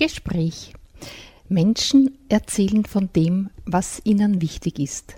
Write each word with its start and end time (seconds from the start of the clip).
Gespräch. 0.00 0.72
Menschen 1.50 2.16
erzählen 2.30 2.86
von 2.86 3.10
dem, 3.14 3.50
was 3.66 4.00
ihnen 4.04 4.40
wichtig 4.40 4.78
ist. 4.78 5.14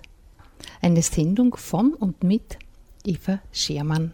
Eine 0.81 1.01
Sendung 1.01 1.55
von 1.55 1.93
und 1.93 2.21
mit 2.25 2.57
Eva 3.05 3.39
Schermann. 3.53 4.13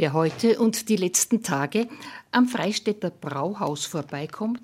Wer 0.00 0.14
heute 0.14 0.58
und 0.58 0.88
die 0.88 0.96
letzten 0.96 1.42
Tage 1.42 1.86
am 2.30 2.48
Freistädter 2.48 3.10
Brauhaus 3.10 3.84
vorbeikommt, 3.84 4.62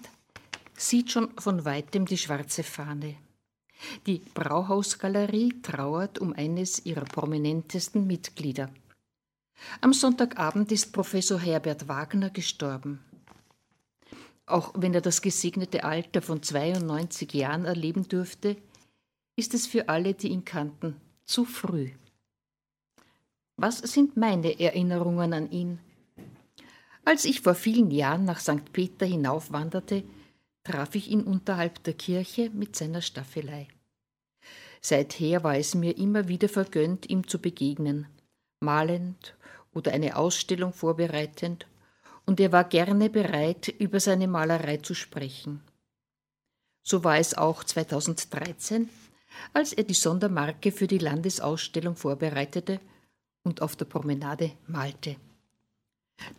sieht 0.72 1.12
schon 1.12 1.28
von 1.38 1.66
weitem 1.66 2.06
die 2.06 2.16
schwarze 2.16 2.62
Fahne. 2.62 3.16
Die 4.06 4.22
Brauhausgalerie 4.32 5.60
trauert 5.60 6.18
um 6.20 6.32
eines 6.32 6.86
ihrer 6.86 7.04
prominentesten 7.04 8.06
Mitglieder. 8.06 8.70
Am 9.82 9.92
Sonntagabend 9.92 10.72
ist 10.72 10.94
Professor 10.94 11.38
Herbert 11.38 11.86
Wagner 11.86 12.30
gestorben. 12.30 13.04
Auch 14.46 14.72
wenn 14.74 14.94
er 14.94 15.02
das 15.02 15.20
gesegnete 15.20 15.84
Alter 15.84 16.22
von 16.22 16.42
92 16.42 17.34
Jahren 17.34 17.66
erleben 17.66 18.08
durfte, 18.08 18.56
ist 19.36 19.52
es 19.52 19.66
für 19.66 19.90
alle, 19.90 20.14
die 20.14 20.28
ihn 20.28 20.46
kannten, 20.46 20.96
zu 21.26 21.44
früh. 21.44 21.90
Was 23.58 23.78
sind 23.78 24.18
meine 24.18 24.60
Erinnerungen 24.60 25.32
an 25.32 25.50
ihn? 25.50 25.78
Als 27.06 27.24
ich 27.24 27.40
vor 27.40 27.54
vielen 27.54 27.90
Jahren 27.90 28.26
nach 28.26 28.38
St. 28.38 28.70
Peter 28.74 29.06
hinaufwanderte, 29.06 30.04
traf 30.62 30.94
ich 30.94 31.10
ihn 31.10 31.22
unterhalb 31.22 31.82
der 31.84 31.94
Kirche 31.94 32.50
mit 32.50 32.76
seiner 32.76 33.00
Staffelei. 33.00 33.68
Seither 34.82 35.42
war 35.42 35.56
es 35.56 35.74
mir 35.74 35.96
immer 35.96 36.28
wieder 36.28 36.50
vergönnt, 36.50 37.08
ihm 37.08 37.26
zu 37.26 37.38
begegnen, 37.38 38.06
malend 38.60 39.34
oder 39.72 39.92
eine 39.92 40.16
Ausstellung 40.16 40.74
vorbereitend, 40.74 41.66
und 42.26 42.40
er 42.40 42.52
war 42.52 42.64
gerne 42.64 43.08
bereit, 43.08 43.68
über 43.68 44.00
seine 44.00 44.28
Malerei 44.28 44.78
zu 44.78 44.92
sprechen. 44.94 45.62
So 46.82 47.04
war 47.04 47.18
es 47.18 47.34
auch 47.34 47.64
2013, 47.64 48.90
als 49.54 49.72
er 49.72 49.84
die 49.84 49.94
Sondermarke 49.94 50.72
für 50.72 50.88
die 50.88 50.98
Landesausstellung 50.98 51.96
vorbereitete 51.96 52.80
und 53.46 53.62
auf 53.62 53.76
der 53.76 53.84
Promenade 53.84 54.50
malte. 54.66 55.16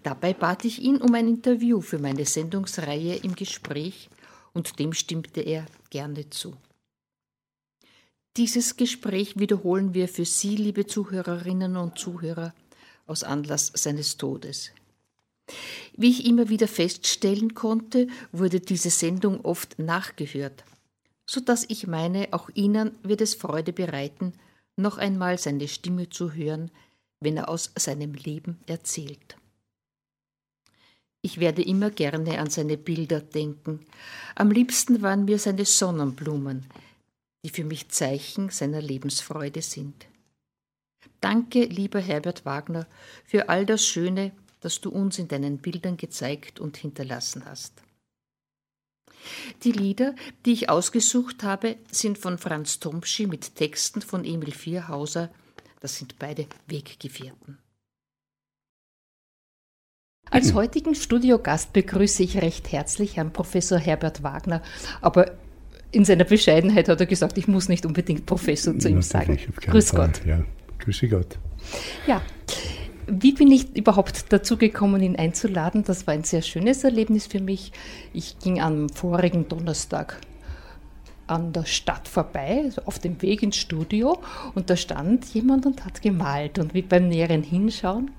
Dabei 0.04 0.34
bat 0.34 0.66
ich 0.66 0.82
ihn 0.82 0.98
um 0.98 1.14
ein 1.14 1.28
Interview 1.28 1.80
für 1.80 2.00
meine 2.00 2.26
Sendungsreihe 2.26 3.16
im 3.16 3.34
Gespräch 3.34 4.10
und 4.54 4.78
dem 4.78 4.92
stimmte 4.92 5.42
er 5.42 5.66
gerne 5.90 6.30
zu. 6.30 6.56
Dieses 8.36 8.76
Gespräch 8.76 9.40
wiederholen 9.40 9.94
wir 9.94 10.10
für 10.10 10.26
Sie, 10.26 10.58
liebe 10.58 10.86
Zuhörerinnen 10.86 11.78
und 11.78 11.98
Zuhörer, 11.98 12.54
aus 13.06 13.24
Anlass 13.24 13.72
seines 13.74 14.18
Todes. 14.18 14.72
Wie 15.96 16.10
ich 16.10 16.26
immer 16.26 16.50
wieder 16.50 16.68
feststellen 16.68 17.54
konnte, 17.54 18.08
wurde 18.34 18.60
diese 18.60 18.90
Sendung 18.90 19.46
oft 19.46 19.80
nachgehört, 19.80 20.66
so 21.26 21.40
dass 21.40 21.66
ich 21.70 21.88
meine, 21.88 22.28
auch 22.32 22.50
Ihnen 22.54 22.92
wird 23.02 23.22
es 23.22 23.34
Freude 23.34 23.72
bereiten, 23.72 24.34
noch 24.76 24.98
einmal 24.98 25.38
seine 25.38 25.68
Stimme 25.68 26.10
zu 26.10 26.34
hören, 26.34 26.70
wenn 27.20 27.38
er 27.38 27.50
aus 27.50 27.72
seinem 27.78 28.14
Leben 28.14 28.60
erzählt. 28.68 29.38
Ich 31.22 31.40
werde 31.40 31.64
immer 31.64 31.90
gerne 31.90 32.40
an 32.40 32.50
seine 32.50 32.78
Bilder 32.78 33.20
denken. 33.20 33.86
Am 34.36 34.52
liebsten 34.52 35.02
waren 35.02 35.26
mir 35.26 35.40
seine 35.40 35.66
Sonnenblumen, 35.66 36.66
die 37.44 37.50
für 37.50 37.64
mich 37.64 37.90
Zeichen 37.90 38.50
seiner 38.50 38.82
Lebensfreude 38.82 39.62
sind. 39.62 40.08
Danke, 41.20 41.66
lieber 41.66 42.00
Herbert 42.00 42.46
Wagner, 42.46 42.88
für 43.26 43.50
all 43.50 43.66
das 43.66 43.86
Schöne, 43.86 44.32
das 44.60 44.80
du 44.82 44.90
uns 44.90 45.20
in 45.20 45.28
deinen 45.28 45.58
Bildern 45.58 45.98
gezeigt 45.98 46.60
und 46.60 46.78
hinterlassen 46.78 47.46
hast. 47.46 47.74
Die 49.64 49.72
Lieder, 49.72 50.16
die 50.46 50.54
ich 50.54 50.70
ausgesucht 50.70 51.44
habe, 51.44 51.78
sind 51.92 52.18
von 52.18 52.38
Franz 52.38 52.80
Tomschi 52.80 53.28
mit 53.28 53.56
Texten 53.56 54.02
von 54.02 54.24
Emil 54.24 54.52
Vierhauser, 54.52 55.30
das 55.80 55.98
sind 55.98 56.20
beide 56.20 56.48
Weggefährten. 56.68 57.60
Als 60.30 60.54
heutigen 60.54 60.94
Studiogast 60.94 61.72
begrüße 61.72 62.22
ich 62.22 62.42
recht 62.42 62.72
herzlich 62.72 63.16
Herrn 63.16 63.32
Professor 63.32 63.80
Herbert 63.80 64.24
Wagner, 64.24 64.62
aber 65.02 65.38
in 65.92 66.04
seiner 66.04 66.26
Bescheidenheit 66.26 66.90
hat 66.90 67.00
er 67.00 67.06
gesagt, 67.06 67.38
ich 67.38 67.48
muss 67.48 67.70
nicht 67.70 67.86
unbedingt 67.86 68.26
Professor 68.26 68.78
zu 68.78 68.90
ihm 68.90 69.02
sagen. 69.02 69.38
Grüß 69.38 69.92
Fall. 69.92 70.08
Gott. 70.08 70.26
Ja, 70.26 70.44
grüße 70.80 71.08
Gott. 71.08 71.38
Ja, 72.06 72.22
wie 73.08 73.32
bin 73.32 73.50
ich 73.52 73.76
überhaupt 73.76 74.34
dazu 74.34 74.58
gekommen, 74.58 75.02
ihn 75.02 75.16
einzuladen? 75.16 75.84
Das 75.86 76.08
war 76.08 76.14
ein 76.14 76.26
sehr 76.26 76.42
schönes 76.42 76.84
Erlebnis 76.84 77.26
für 77.26 77.40
mich. 77.40 77.72
Ich 78.14 78.38
ging 78.40 78.60
am 78.60 78.90
vorigen 78.90 79.48
Donnerstag 79.48 80.20
an 81.28 81.54
der 81.54 81.66
Stadt 81.66 82.08
vorbei, 82.08 82.62
also 82.64 82.82
auf 82.86 83.00
dem 83.00 83.22
Weg 83.22 83.44
ins 83.44 83.58
Studio, 83.58 84.20
und 84.56 84.70
da 84.70 84.76
stand 84.76 85.26
jemand 85.34 85.66
und 85.66 85.86
hat 85.86 86.02
gemalt. 86.02 86.58
Und 86.58 86.74
wie 86.74 86.82
beim 86.82 87.08
näheren 87.10 87.44
Hinschauen, 87.44 88.12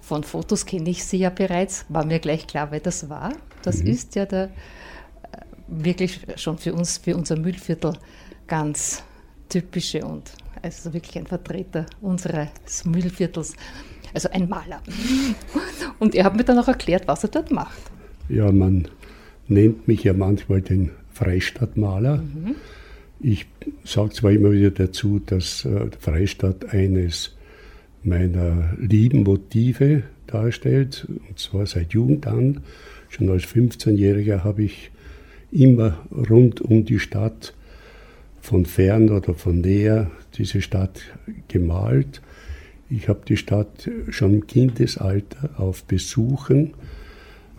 von 0.00 0.24
Fotos 0.24 0.66
kenne 0.66 0.90
ich 0.90 1.04
sie 1.04 1.18
ja 1.18 1.30
bereits, 1.30 1.84
war 1.88 2.04
mir 2.04 2.18
gleich 2.18 2.46
klar, 2.46 2.70
wer 2.70 2.80
das 2.80 3.08
war. 3.08 3.32
Das 3.62 3.82
mhm. 3.82 3.88
ist 3.88 4.14
ja 4.14 4.26
der 4.26 4.44
äh, 4.44 4.48
wirklich 5.68 6.20
schon 6.36 6.58
für 6.58 6.74
uns, 6.74 6.98
für 6.98 7.16
unser 7.16 7.36
Müllviertel 7.36 7.94
ganz 8.46 9.02
typische 9.48 10.04
und 10.04 10.32
also 10.62 10.92
wirklich 10.92 11.16
ein 11.16 11.26
Vertreter 11.26 11.86
unseres 12.00 12.84
Müllviertels, 12.84 13.54
also 14.14 14.28
ein 14.30 14.48
Maler. 14.48 14.82
Und 15.98 16.14
er 16.14 16.24
hat 16.24 16.36
mir 16.36 16.44
dann 16.44 16.58
auch 16.58 16.68
erklärt, 16.68 17.06
was 17.06 17.22
er 17.22 17.30
dort 17.30 17.50
macht. 17.50 17.78
Ja, 18.28 18.50
man 18.50 18.88
nennt 19.48 19.86
mich 19.86 20.02
ja 20.04 20.12
manchmal 20.12 20.60
den 20.60 20.90
Freistadtmaler. 21.16 22.18
Mhm. 22.18 22.54
Ich 23.20 23.46
sage 23.84 24.10
zwar 24.10 24.32
immer 24.32 24.52
wieder 24.52 24.70
dazu, 24.70 25.20
dass 25.24 25.64
äh, 25.64 25.86
Freistadt 25.98 26.74
eines 26.74 27.34
meiner 28.02 28.74
lieben 28.78 29.22
Motive 29.22 30.02
darstellt, 30.26 31.06
und 31.08 31.38
zwar 31.38 31.66
seit 31.66 31.92
Jugend 31.92 32.26
an. 32.26 32.60
Schon 33.08 33.30
als 33.30 33.44
15-Jähriger 33.44 34.44
habe 34.44 34.64
ich 34.64 34.90
immer 35.50 36.06
rund 36.10 36.60
um 36.60 36.84
die 36.84 36.98
Stadt 36.98 37.54
von 38.40 38.66
fern 38.66 39.08
oder 39.08 39.34
von 39.34 39.60
näher 39.60 40.10
diese 40.34 40.60
Stadt 40.60 41.00
gemalt. 41.48 42.20
Ich 42.90 43.08
habe 43.08 43.22
die 43.26 43.36
Stadt 43.36 43.90
schon 44.10 44.34
im 44.34 44.46
Kindesalter 44.46 45.50
auf 45.56 45.84
Besuchen 45.84 46.74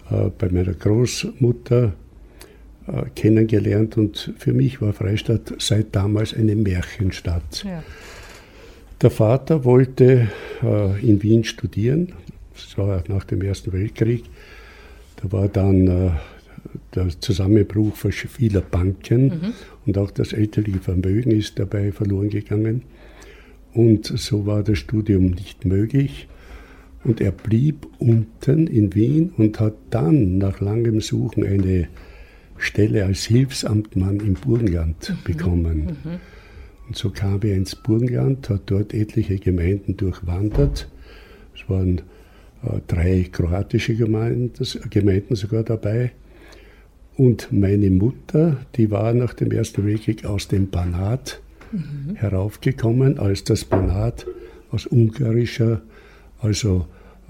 äh, 0.10 0.30
bei 0.38 0.50
meiner 0.50 0.74
Großmutter 0.74 1.94
kennengelernt 3.16 3.98
und 3.98 4.34
für 4.38 4.54
mich 4.54 4.82
war 4.82 4.94
Freistadt 4.94 5.54
seit 5.60 5.96
damals 5.96 6.34
eine 6.34 6.56
Märchenstadt. 6.56 7.64
Ja. 7.64 7.84
Der 9.02 9.12
Vater 9.12 9.64
wollte 9.64 10.30
äh, 10.64 11.08
in 11.08 11.22
Wien 11.22 11.44
studieren, 11.44 12.14
das 12.54 12.78
war 12.78 13.04
nach 13.08 13.26
dem 13.26 13.42
Ersten 13.42 13.72
Weltkrieg. 13.74 14.24
Da 15.18 15.32
war 15.32 15.48
dann 15.48 15.88
äh, 15.88 16.10
der 16.96 17.10
Zusammenbruch 17.20 17.96
vieler 17.96 18.62
Banken 18.62 19.26
mhm. 19.26 19.54
und 19.86 19.98
auch 19.98 20.12
das 20.12 20.34
elterliche 20.34 20.80
Vermögen 20.80 21.32
ist 21.32 21.60
dabei 21.60 21.92
verloren 21.92 22.30
gegangen. 22.30 22.84
Und 23.74 24.06
so 24.06 24.46
war 24.46 24.64
das 24.64 24.80
Studium 24.80 25.32
nicht 25.32 25.66
möglich. 25.66 26.28
Und 27.04 27.22
er 27.22 27.32
blieb 27.32 27.88
unten 28.00 28.66
in 28.66 28.96
Wien 28.96 29.32
und 29.38 29.60
hat 29.60 29.76
dann 29.92 30.40
nach 30.40 30.60
langem 30.60 31.00
Suchen 31.00 31.46
eine 31.46 31.88
Stelle 32.60 33.06
als 33.06 33.26
Hilfsamtmann 33.26 34.20
im 34.20 34.34
Burgenland 34.34 35.10
mhm. 35.10 35.24
bekommen. 35.24 35.78
Mhm. 36.04 36.20
Und 36.88 36.96
so 36.96 37.10
kam 37.10 37.42
er 37.44 37.56
ins 37.56 37.76
Burgenland, 37.76 38.50
hat 38.50 38.62
dort 38.68 38.94
etliche 38.94 39.38
Gemeinden 39.38 39.98
durchwandert. 39.98 40.88
Es 41.54 41.70
waren 41.70 42.02
äh, 42.64 42.80
drei 42.88 43.28
kroatische 43.32 43.96
Gemeinden, 43.96 44.52
Gemeinden 44.90 45.36
sogar 45.36 45.64
dabei. 45.64 46.12
Und 47.18 47.52
meine 47.52 47.90
Mutter, 47.90 48.58
die 48.76 48.92
war 48.92 49.14
nach 49.14 49.34
dem 49.34 49.52
Ersten 49.52 49.86
Weltkrieg 49.86 50.26
aus 50.26 50.48
dem 50.48 50.70
Banat 50.70 51.42
mhm. 51.72 52.16
heraufgekommen, 52.16 53.18
als 53.18 53.44
das 53.44 53.66
Banat 53.66 54.26
aus 54.72 54.86
ungarischer, 54.86 55.82
also 56.40 56.86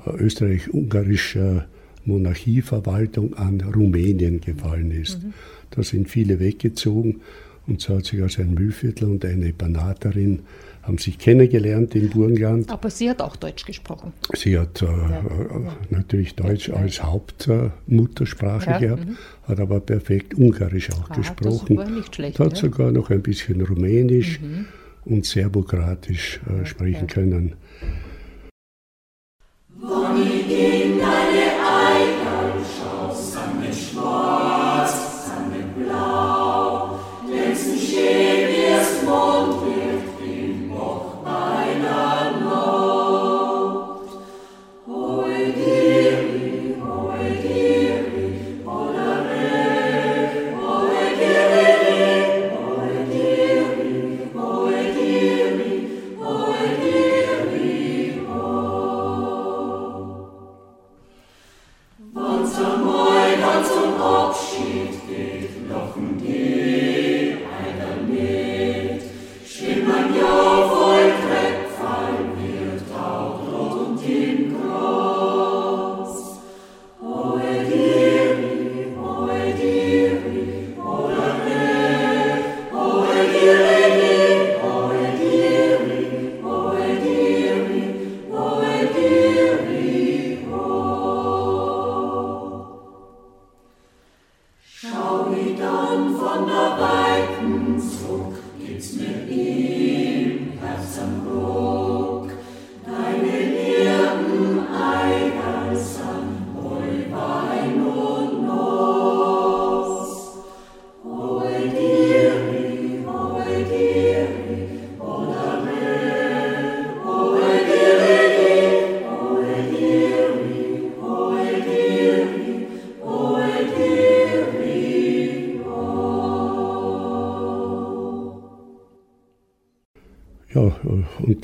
äh, 0.06 0.12
österreich-ungarischer 0.12 1.66
Monarchieverwaltung 2.08 3.36
an 3.36 3.62
Rumänien 3.62 4.42
gefallen 4.42 4.92
ist. 4.92 5.24
Mhm. 5.24 5.34
Da 5.72 5.84
sind 5.84 6.10
viele 6.10 6.40
weggezogen 6.40 7.22
und 7.68 7.82
so 7.82 7.98
hat 7.98 8.06
sich 8.06 8.22
also 8.22 8.42
ein 8.42 8.54
Mühlviertel 8.54 9.10
und 9.10 9.26
eine 9.26 9.52
Banaterin 9.54 10.40
haben 10.84 10.98
sich 10.98 11.18
kennengelernt 11.20 11.96
im 11.96 12.10
Burgenland. 12.10 12.70
Aber 12.72 12.90
sie 12.90 13.10
hat 13.10 13.22
auch 13.22 13.36
Deutsch 13.36 13.66
gesprochen. 13.66 14.14
Sie 14.34 14.58
hat 14.58 14.82
äh, 14.82 14.86
ja. 14.86 15.20
äh, 15.20 15.24
natürlich 15.90 16.36
Deutsch 16.36 16.70
ja. 16.70 16.76
als 16.76 17.04
Hauptmuttersprache 17.04 18.70
ja. 18.70 18.78
gehabt, 18.80 19.06
mhm. 19.06 19.18
hat 19.44 19.60
aber 19.60 19.82
perfekt 19.82 20.34
Ungarisch 20.36 20.90
auch 20.92 21.10
ah, 21.10 21.16
gesprochen. 21.16 21.76
Das 21.76 21.86
war 21.86 21.92
nicht 21.94 22.16
schlecht. 22.16 22.40
Hat 22.40 22.56
sogar 22.56 22.94
noch 22.94 23.10
ein 23.10 23.22
bisschen 23.22 23.60
Rumänisch 23.60 24.40
mhm. 24.40 24.66
und 25.04 25.26
Serbokratisch 25.26 26.40
äh, 26.48 26.66
sprechen 26.66 27.08
können. 27.08 27.56
Wann 29.80 30.37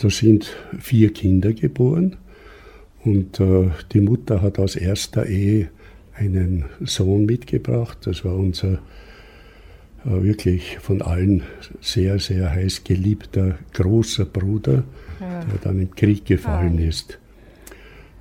da 0.04 0.10
sind 0.10 0.54
vier 0.80 1.14
Kinder 1.14 1.54
geboren 1.54 2.18
und 3.06 3.40
äh, 3.40 3.70
die 3.94 4.02
Mutter 4.02 4.42
hat 4.42 4.60
aus 4.60 4.76
erster 4.76 5.28
Ehe 5.28 5.70
einen 6.14 6.66
Sohn 6.82 7.26
mitgebracht. 7.26 8.00
Das 8.04 8.26
war 8.26 8.36
unser 8.36 8.74
äh, 8.74 8.80
wirklich 10.06 10.78
von 10.80 11.02
allen 11.02 11.44
sehr, 11.80 12.20
sehr 12.20 12.52
heiß 12.52 12.84
geliebter 12.84 13.58
großer 13.72 14.26
Bruder, 14.26 14.84
ja. 15.22 15.46
der 15.46 15.60
dann 15.64 15.80
im 15.80 15.96
Krieg 15.96 16.26
gefallen 16.26 16.80
ja. 16.80 16.90
ist. 16.90 17.18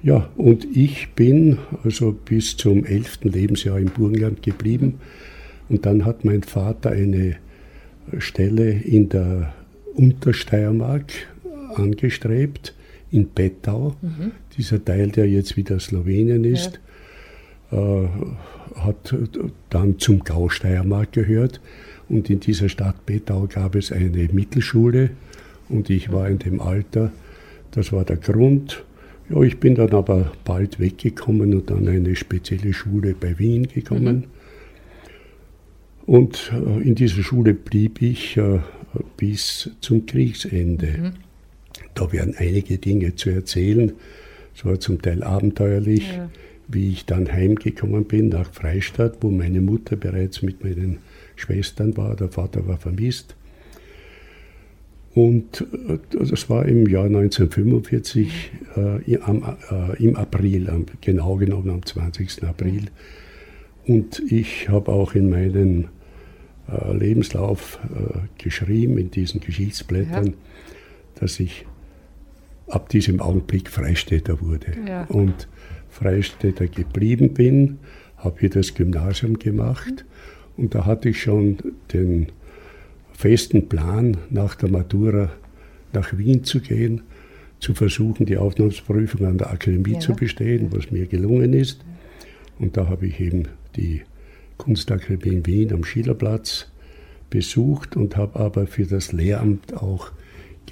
Ja, 0.05 0.31
und 0.37 0.65
ich 0.77 1.11
bin 1.15 1.59
also 1.83 2.13
bis 2.13 2.57
zum 2.57 2.85
elften 2.85 3.29
Lebensjahr 3.29 3.81
im 3.81 3.87
Burgenland 3.87 4.41
geblieben. 4.41 5.01
Und 5.69 5.85
dann 5.85 6.05
hat 6.05 6.25
mein 6.25 6.45
Vater 6.45 6.91
eine 6.91 7.37
Stelle 8.19 8.71
in 8.71 9.09
der 9.09 9.53
Untersteiermark 9.95 11.13
angestrebt 11.79 12.75
in 13.11 13.29
Pettau, 13.29 13.97
mhm. 14.01 14.33
dieser 14.57 14.83
Teil, 14.85 15.09
der 15.09 15.29
jetzt 15.29 15.57
wieder 15.57 15.79
Slowenien 15.79 16.45
ist, 16.45 16.81
ja. 17.71 18.05
äh, 18.05 18.09
hat 18.75 19.15
dann 19.71 19.99
zum 19.99 20.21
Gau 20.21 20.49
Steiermark 20.49 21.13
gehört. 21.13 21.61
Und 22.09 22.31
in 22.31 22.41
dieser 22.41 22.69
Stadt 22.69 23.07
Pettau 23.07 23.47
gab 23.47 23.75
es 23.75 23.93
eine 23.93 24.29
Mittelschule 24.33 25.11
und 25.69 25.91
ich 25.91 26.13
war 26.13 26.29
in 26.29 26.39
dem 26.39 26.61
Alter, 26.61 27.13
das 27.71 27.93
war 27.93 28.05
der 28.05 28.17
Grund. 28.17 28.85
Ja, 29.31 29.41
ich 29.43 29.59
bin 29.59 29.75
dann 29.75 29.93
aber 29.93 30.33
bald 30.45 30.79
weggekommen 30.79 31.55
und 31.55 31.71
an 31.71 31.89
eine 31.89 32.17
spezielle 32.17 32.73
Schule 32.73 33.15
bei 33.19 33.39
Wien 33.39 33.69
gekommen. 33.69 34.17
Mhm. 34.17 34.25
Und 36.05 36.53
äh, 36.53 36.83
in 36.83 36.95
dieser 36.95 37.23
Schule 37.23 37.55
blieb 37.55 38.03
ich 38.03 38.37
äh, 38.37 38.59
bis 39.17 39.71
zum 39.81 40.05
Kriegsende. 40.05 40.87
Mhm. 40.99 41.13
Da 41.95 42.13
werden 42.13 42.35
einige 42.37 42.79
Dinge 42.79 43.15
zu 43.15 43.31
erzählen. 43.31 43.93
Es 44.55 44.65
war 44.65 44.79
zum 44.81 45.01
Teil 45.01 45.23
abenteuerlich, 45.23 46.13
ja. 46.13 46.31
wie 46.69 46.91
ich 46.91 47.07
dann 47.07 47.31
heimgekommen 47.31 48.05
bin 48.05 48.29
nach 48.29 48.53
Freistadt, 48.53 49.19
wo 49.21 49.31
meine 49.31 49.61
Mutter 49.61 49.97
bereits 49.97 50.43
mit 50.43 50.63
meinen 50.63 50.99
Schwestern 51.37 51.97
war. 51.97 52.17
Der 52.17 52.29
Vater 52.29 52.67
war 52.67 52.79
vermisst. 52.79 53.35
Und 55.15 55.67
äh, 55.89 55.99
das 56.11 56.49
war 56.49 56.67
im 56.67 56.87
Jahr 56.87 57.05
1945, 57.05 58.53
äh, 58.77 59.19
am, 59.19 59.57
äh, 59.71 60.03
im 60.03 60.17
April, 60.17 60.71
am, 60.71 60.87
genau 61.01 61.37
genommen 61.37 61.71
am 61.71 61.85
20. 61.85 62.45
April. 62.45 62.87
Und 63.87 64.23
ich 64.31 64.69
habe 64.69 64.91
auch 64.91 65.15
in 65.15 65.29
meinem 65.29 65.89
äh, 66.71 66.97
Lebenslauf 66.97 67.79
äh, 67.85 68.43
geschrieben, 68.43 68.97
in 68.99 69.11
diesen 69.11 69.41
Geschichtsblättern, 69.41 70.27
ja. 70.27 70.33
Dass 71.17 71.41
ich 71.41 71.67
ab 72.69 72.89
diesem 72.89 73.21
Augenblick 73.21 73.69
Freistädter 73.69 74.41
wurde. 74.41 74.73
Ja. 74.87 75.05
Und 75.05 75.49
Freistädter 75.91 76.67
geblieben 76.67 77.35
bin, 77.35 77.79
habe 78.17 78.41
hier 78.41 78.51
das 78.51 78.75
Gymnasium 78.75 79.39
gemacht 79.39 80.05
mhm. 80.57 80.65
und 80.65 80.75
da 80.75 80.87
hatte 80.87 81.11
ich 81.11 81.21
schon 81.21 81.59
den 81.93 82.29
festen 83.13 83.69
Plan, 83.69 84.17
nach 84.31 84.55
der 84.55 84.71
Matura 84.71 85.31
nach 85.93 86.17
Wien 86.17 86.45
zu 86.45 86.61
gehen, 86.61 87.03
zu 87.61 87.75
versuchen, 87.75 88.27
die 88.27 88.37
Aufnahmeprüfung 88.37 89.27
an 89.27 89.39
der 89.39 89.51
Akademie 89.51 89.95
ja. 89.95 90.01
zu 90.01 90.15
bestehen, 90.15 90.69
was 90.73 90.91
mir 90.91 91.07
gelungen 91.07 91.53
ist. 91.53 91.85
Und 92.59 92.77
da 92.77 92.89
habe 92.89 93.07
ich 93.07 93.21
eben 93.21 93.45
die 93.77 94.03
Kunstakademie 94.57 95.37
in 95.37 95.47
Wien 95.47 95.73
am 95.73 95.85
Schillerplatz 95.85 96.71
besucht 97.31 97.97
und 97.97 98.17
habe 98.17 98.39
aber 98.41 98.67
für 98.67 98.85
das 98.85 99.13
Lehramt 99.13 99.75
auch 99.77 100.11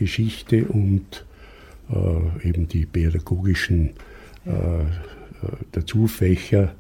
Geschichte 0.01 0.65
und 0.65 1.27
äh, 1.91 2.49
eben 2.49 2.67
die 2.69 2.87
pädagogischen 2.87 3.91
äh, 4.47 4.51
äh 4.51 4.87
Dazufächer 5.73 6.75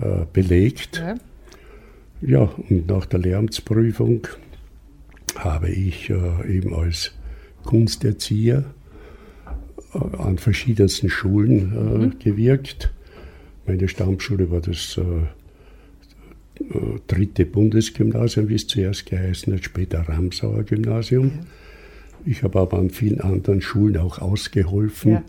äh, 0.00 0.24
belegt. 0.32 0.98
Ja. 0.98 1.14
ja, 2.20 2.40
und 2.68 2.88
nach 2.88 3.06
der 3.06 3.20
Lehramtsprüfung 3.20 4.26
habe 5.36 5.70
ich 5.70 6.10
äh, 6.10 6.56
eben 6.56 6.74
als 6.74 7.12
Kunsterzieher 7.62 8.64
äh, 9.94 10.16
an 10.16 10.38
verschiedensten 10.38 11.08
Schulen 11.08 12.00
mhm. 12.02 12.18
gewirkt. 12.18 12.92
Meine 13.66 13.88
Stammschule 13.88 14.50
war 14.50 14.60
das 14.60 14.98
dritte 17.06 17.46
Bundesgymnasium, 17.46 18.48
wie 18.48 18.56
es 18.56 18.66
zuerst 18.66 19.06
geheißen 19.06 19.52
hat, 19.54 19.64
später 19.64 20.00
Ramsauer 20.00 20.64
Gymnasium. 20.64 21.28
Ja. 21.28 21.46
Ich 22.24 22.42
habe 22.42 22.60
aber 22.60 22.78
an 22.78 22.90
vielen 22.90 23.20
anderen 23.20 23.60
Schulen 23.60 23.96
auch 23.96 24.18
ausgeholfen, 24.18 25.12
ja. 25.12 25.24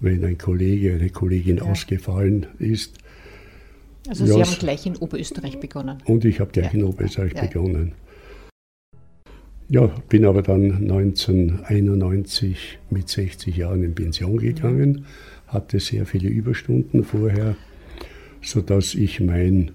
wenn 0.00 0.24
ein 0.24 0.38
Kollege, 0.38 0.94
eine 0.94 1.10
Kollegin 1.10 1.58
ja. 1.58 1.64
ausgefallen 1.64 2.46
ist. 2.58 2.98
Also 4.08 4.26
Sie 4.26 4.32
haben 4.32 4.58
gleich 4.58 4.86
in 4.86 4.96
Oberösterreich 4.96 5.60
begonnen. 5.60 5.98
Und 6.06 6.24
ich 6.24 6.40
habe 6.40 6.50
gleich 6.52 6.72
in 6.74 6.84
Oberösterreich 6.84 7.34
begonnen. 7.34 7.92
Ja, 9.68 9.86
bin 10.08 10.24
aber 10.24 10.42
dann 10.42 10.72
1991 10.90 12.78
mit 12.90 13.08
60 13.08 13.56
Jahren 13.56 13.84
in 13.84 13.94
Pension 13.94 14.38
gegangen, 14.38 15.06
hatte 15.46 15.78
sehr 15.78 16.06
viele 16.06 16.28
Überstunden 16.28 17.04
vorher, 17.04 17.54
sodass 18.42 18.96
ich 18.96 19.20
mein 19.20 19.70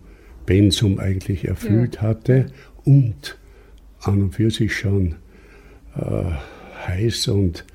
Pensum 0.46 1.00
eigentlich 1.00 1.46
erfüllt 1.46 1.96
ja. 1.96 2.02
hatte 2.02 2.48
und 2.84 3.38
an 4.02 4.22
und 4.22 4.36
für 4.36 4.52
sich 4.52 4.76
schon 4.76 5.16
äh, 5.96 6.32
heiß 6.88 7.28
und, 7.30 7.66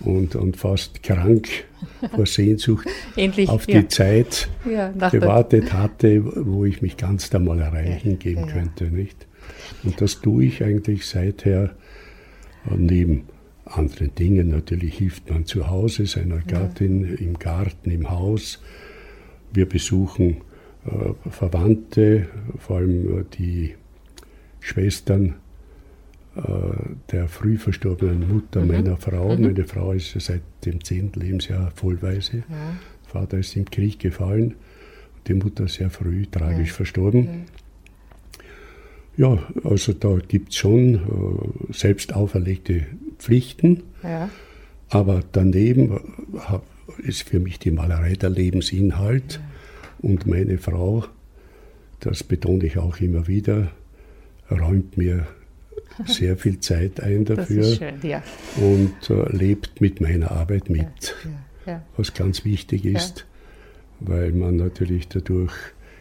und, 0.00 0.36
und 0.36 0.56
fast 0.56 1.02
krank 1.02 1.48
vor 2.14 2.26
Sehnsucht 2.26 2.86
Endlich, 3.16 3.48
auf 3.48 3.66
die 3.66 3.72
ja. 3.72 3.88
Zeit 3.88 4.48
ja, 4.68 4.90
gewartet 5.10 5.72
hatte, 5.72 6.22
wo 6.46 6.64
ich 6.64 6.82
mich 6.82 6.96
ganz 6.96 7.30
der 7.30 7.40
Malerei 7.40 7.98
hingeben 8.00 8.46
könnte. 8.46 8.84
Nicht? 8.84 9.26
Und 9.82 10.00
das 10.00 10.20
tue 10.20 10.44
ich 10.44 10.62
eigentlich 10.62 11.06
seither 11.06 11.74
neben 12.70 13.24
anderen 13.64 14.14
Dingen. 14.14 14.48
Natürlich 14.48 14.98
hilft 14.98 15.30
man 15.30 15.46
zu 15.46 15.68
Hause 15.68 16.06
seiner 16.06 16.38
Gattin, 16.38 17.16
im 17.16 17.38
Garten, 17.38 17.90
im 17.90 18.10
Haus. 18.10 18.60
Wir 19.52 19.68
besuchen 19.68 20.38
äh, 20.86 21.30
Verwandte, 21.30 22.28
vor 22.58 22.78
allem 22.78 23.20
äh, 23.20 23.24
die 23.38 23.74
Schwestern 24.60 25.26
äh, 25.26 25.32
der 27.10 27.28
früh 27.28 27.58
verstorbenen 27.58 28.26
Mutter 28.26 28.62
mhm. 28.62 28.68
meiner 28.68 28.96
Frau. 28.96 29.36
Mhm. 29.36 29.42
Meine 29.42 29.64
Frau 29.64 29.92
ist 29.92 30.18
seit 30.18 30.42
dem 30.64 30.82
10. 30.82 31.12
Lebensjahr 31.14 31.70
vollweise. 31.72 32.38
Ja. 32.48 32.76
Vater 33.06 33.38
ist 33.38 33.54
im 33.56 33.66
Krieg 33.66 33.98
gefallen, 33.98 34.54
die 35.26 35.34
Mutter 35.34 35.68
sehr 35.68 35.90
früh 35.90 36.26
tragisch 36.26 36.70
ja. 36.70 36.74
verstorben. 36.74 37.44
Ja, 39.16 39.38
also 39.64 39.92
da 39.92 40.16
gibt 40.26 40.50
es 40.50 40.56
schon 40.56 40.94
äh, 40.94 41.72
selbst 41.72 42.14
auferlegte 42.14 42.86
Pflichten, 43.18 43.82
ja. 44.02 44.30
aber 44.88 45.22
daneben 45.32 46.00
äh, 46.32 47.06
ist 47.06 47.28
für 47.28 47.38
mich 47.38 47.58
die 47.58 47.70
Malerei 47.70 48.14
der 48.14 48.30
Lebensinhalt 48.30 49.34
ja. 49.34 49.40
und 50.00 50.26
meine 50.26 50.56
Frau, 50.56 51.04
das 52.00 52.24
betone 52.24 52.64
ich 52.64 52.78
auch 52.78 53.00
immer 53.00 53.28
wieder, 53.28 53.70
räumt 54.50 54.96
mir 54.96 55.26
sehr 56.06 56.36
viel 56.36 56.60
Zeit 56.60 57.00
ein 57.00 57.24
dafür 57.24 57.64
schön, 57.64 57.94
ja. 58.02 58.22
und 58.56 59.10
äh, 59.10 59.36
lebt 59.36 59.80
mit 59.80 60.00
meiner 60.00 60.30
Arbeit 60.30 60.70
mit, 60.70 61.16
was 61.96 62.14
ganz 62.14 62.44
wichtig 62.44 62.84
ist, 62.84 63.26
weil 64.00 64.32
man 64.32 64.56
natürlich 64.56 65.08
dadurch 65.08 65.52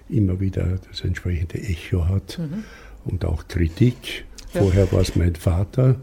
immer 0.10 0.40
wieder 0.40 0.80
das 0.90 1.02
entsprechende 1.02 1.60
Echo 1.60 2.08
hat. 2.08 2.40
Mhm 2.40 2.64
und 3.06 3.26
auch 3.26 3.48
Kritik. 3.48 4.26
Ja. 4.54 4.62
Vorher 4.62 4.92
war 4.92 5.02
es 5.02 5.16
mein 5.16 5.36
Vater, 5.36 5.96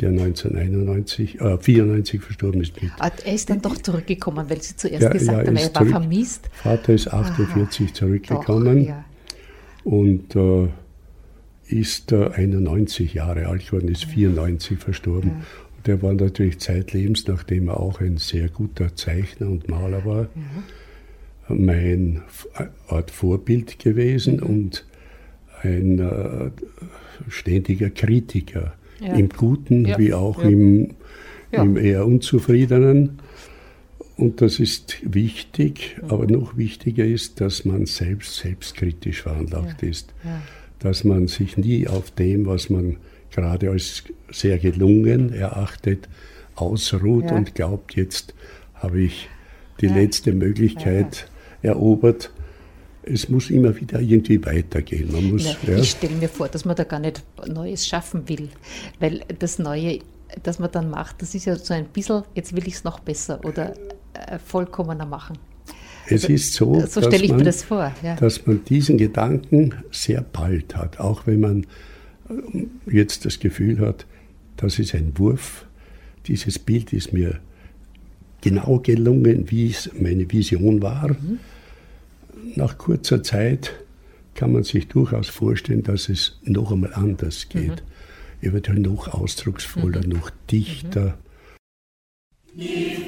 der 0.00 0.10
1991, 0.10 1.40
äh, 1.40 1.58
94 1.58 2.20
verstorben 2.20 2.60
ist. 2.60 2.80
Mit. 2.80 2.92
Ah, 2.98 3.10
er 3.24 3.34
ist 3.34 3.50
dann 3.50 3.60
doch 3.60 3.76
zurückgekommen, 3.76 4.48
weil 4.48 4.62
Sie 4.62 4.76
zuerst 4.76 5.02
ja, 5.02 5.08
gesagt 5.08 5.38
ja, 5.42 5.46
haben, 5.46 5.56
er 5.56 5.74
war 5.74 5.86
vermisst. 5.86 6.48
Vater 6.52 6.92
ist 6.92 7.08
48 7.12 7.86
Aha, 7.86 7.94
zurückgekommen 7.94 8.78
doch, 8.78 8.88
ja. 8.88 9.04
und 9.84 10.36
äh, 10.36 10.68
ist 11.68 12.12
äh, 12.12 12.30
91 12.34 13.14
Jahre 13.14 13.46
alt 13.46 13.66
geworden, 13.66 13.88
ist 13.88 14.04
94 14.04 14.78
verstorben. 14.78 15.30
Ja. 15.30 15.44
Der 15.86 16.02
war 16.02 16.12
natürlich 16.12 16.58
zeitlebens, 16.58 17.26
nachdem 17.26 17.68
er 17.68 17.78
auch 17.78 18.00
ein 18.00 18.16
sehr 18.16 18.48
guter 18.48 18.96
Zeichner 18.96 19.48
und 19.48 19.68
Maler 19.68 20.04
war, 20.04 20.28
mein 21.48 22.22
Art 22.88 23.10
Vorbild 23.10 23.78
gewesen 23.78 24.38
mhm. 24.38 24.42
und 24.42 24.86
ein 25.62 25.98
äh, 26.00 26.50
ständiger 27.28 27.90
Kritiker, 27.90 28.74
ja. 29.00 29.14
im 29.14 29.28
Guten 29.28 29.86
ja. 29.86 29.98
wie 29.98 30.12
auch 30.12 30.42
ja. 30.42 30.48
Im, 30.48 30.90
im 31.52 31.76
eher 31.76 32.06
Unzufriedenen. 32.06 33.18
Und 34.16 34.40
das 34.40 34.58
ist 34.58 34.98
wichtig, 35.02 35.98
aber 36.08 36.26
noch 36.26 36.56
wichtiger 36.56 37.04
ist, 37.04 37.40
dass 37.40 37.64
man 37.64 37.84
selbst 37.86 38.36
selbstkritisch 38.36 39.22
veranlagt 39.22 39.82
ist. 39.82 40.14
Dass 40.78 41.04
man 41.04 41.28
sich 41.28 41.56
nie 41.56 41.88
auf 41.88 42.10
dem, 42.10 42.46
was 42.46 42.70
man 42.70 42.96
gerade 43.30 43.70
als 43.70 44.04
sehr 44.30 44.58
gelungen 44.58 45.32
erachtet, 45.32 46.08
ausruht 46.54 47.30
und 47.32 47.54
glaubt, 47.54 47.96
jetzt 47.96 48.34
habe 48.74 49.00
ich 49.00 49.28
die 49.80 49.88
letzte 49.88 50.32
Möglichkeit 50.32 51.28
erobert 51.62 52.30
es 53.06 53.28
muss 53.28 53.50
immer 53.50 53.74
wieder 53.76 54.00
irgendwie 54.00 54.44
weitergehen. 54.44 55.10
Man 55.12 55.30
muss, 55.30 55.44
ja, 55.44 55.56
ja. 55.66 55.78
Ich 55.78 55.90
stelle 55.90 56.16
mir 56.16 56.28
vor, 56.28 56.48
dass 56.48 56.64
man 56.64 56.74
da 56.76 56.84
gar 56.84 56.98
nicht 56.98 57.22
Neues 57.46 57.86
schaffen 57.86 58.28
will, 58.28 58.48
weil 58.98 59.22
das 59.38 59.58
Neue, 59.58 60.00
das 60.42 60.58
man 60.58 60.70
dann 60.72 60.90
macht, 60.90 61.22
das 61.22 61.34
ist 61.34 61.44
ja 61.44 61.56
so 61.56 61.72
ein 61.72 61.86
bisschen, 61.86 62.24
jetzt 62.34 62.54
will 62.54 62.66
ich 62.66 62.74
es 62.74 62.84
noch 62.84 62.98
besser 62.98 63.42
oder 63.44 63.74
äh, 64.12 64.38
vollkommener 64.44 65.06
machen. 65.06 65.38
Es 66.06 66.22
also, 66.22 66.32
ist 66.32 66.52
so, 66.54 66.86
so 66.86 67.00
dass, 67.00 67.28
man, 67.28 67.44
das 67.44 67.62
vor, 67.62 67.92
ja. 68.02 68.16
dass 68.16 68.46
man 68.46 68.64
diesen 68.64 68.98
Gedanken 68.98 69.74
sehr 69.90 70.20
bald 70.20 70.76
hat, 70.76 71.00
auch 71.00 71.26
wenn 71.26 71.40
man 71.40 71.66
äh, 72.28 72.66
jetzt 72.90 73.24
das 73.24 73.40
Gefühl 73.40 73.80
hat, 73.80 74.06
das 74.56 74.78
ist 74.78 74.94
ein 74.94 75.12
Wurf, 75.16 75.66
dieses 76.26 76.58
Bild 76.58 76.92
ist 76.92 77.12
mir 77.12 77.40
genau 78.40 78.78
gelungen, 78.78 79.50
wie 79.50 79.70
es 79.70 79.90
meine 79.98 80.30
Vision 80.30 80.82
war. 80.82 81.08
Mhm 81.08 81.38
nach 82.54 82.78
kurzer 82.78 83.22
Zeit 83.22 83.72
kann 84.34 84.52
man 84.52 84.64
sich 84.64 84.88
durchaus 84.88 85.28
vorstellen, 85.28 85.82
dass 85.82 86.08
es 86.08 86.38
noch 86.42 86.72
einmal 86.72 86.94
anders 86.94 87.48
geht. 87.48 87.82
Mhm. 88.42 88.48
Eventuell 88.48 88.78
noch 88.78 89.08
ausdrucksvoller, 89.08 90.02
mhm. 90.04 90.10
noch 90.10 90.30
dichter. 90.50 91.16
Die 92.54 93.06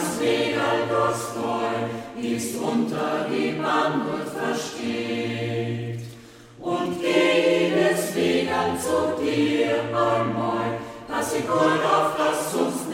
Nach 0.00 0.06
Niklas 0.06 0.20
Vegalgos 0.20 1.34
neu 1.36 2.26
ist 2.26 2.56
unter 2.56 3.26
dem 3.30 3.62
Bambut 3.62 4.28
versteht. 4.28 6.00
Und 6.58 7.00
geh 7.00 7.72
deswegen 7.74 8.78
zu 8.80 9.22
dir 9.22 9.82
einmal, 9.88 10.78
dass 11.08 11.34
ich 11.34 11.46
wohl 11.48 11.80
auf 11.84 12.16
das 12.16 12.52
sonst 12.52 12.89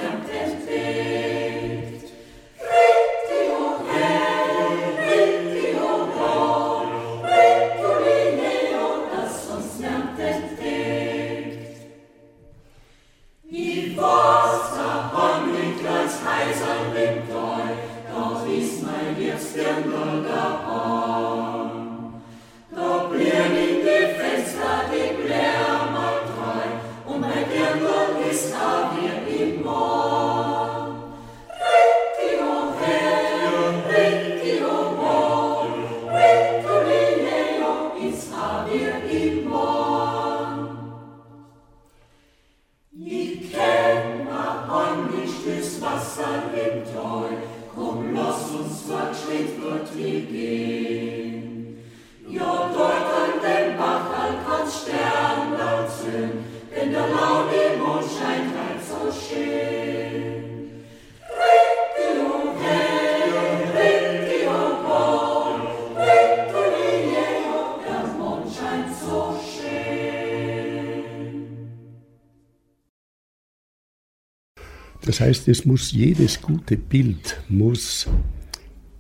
Das 75.17 75.29
heißt, 75.29 75.49
es 75.49 75.65
muss 75.65 75.93
jedes 75.93 76.43
gute 76.43 76.77
Bild 76.77 77.41
muss 77.49 78.07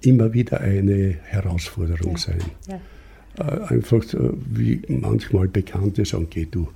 immer 0.00 0.32
wieder 0.32 0.62
eine 0.62 1.16
Herausforderung 1.25 2.12
ja. 2.12 2.16
sein. 2.16 2.38
Ja. 2.66 2.80
Äh, 3.38 3.75
einfach 3.75 4.02
wie 4.50 4.80
manchmal 4.88 5.46
Bekannte 5.49 6.06
sagen, 6.06 6.28
geh 6.30 6.46
du 6.50 6.68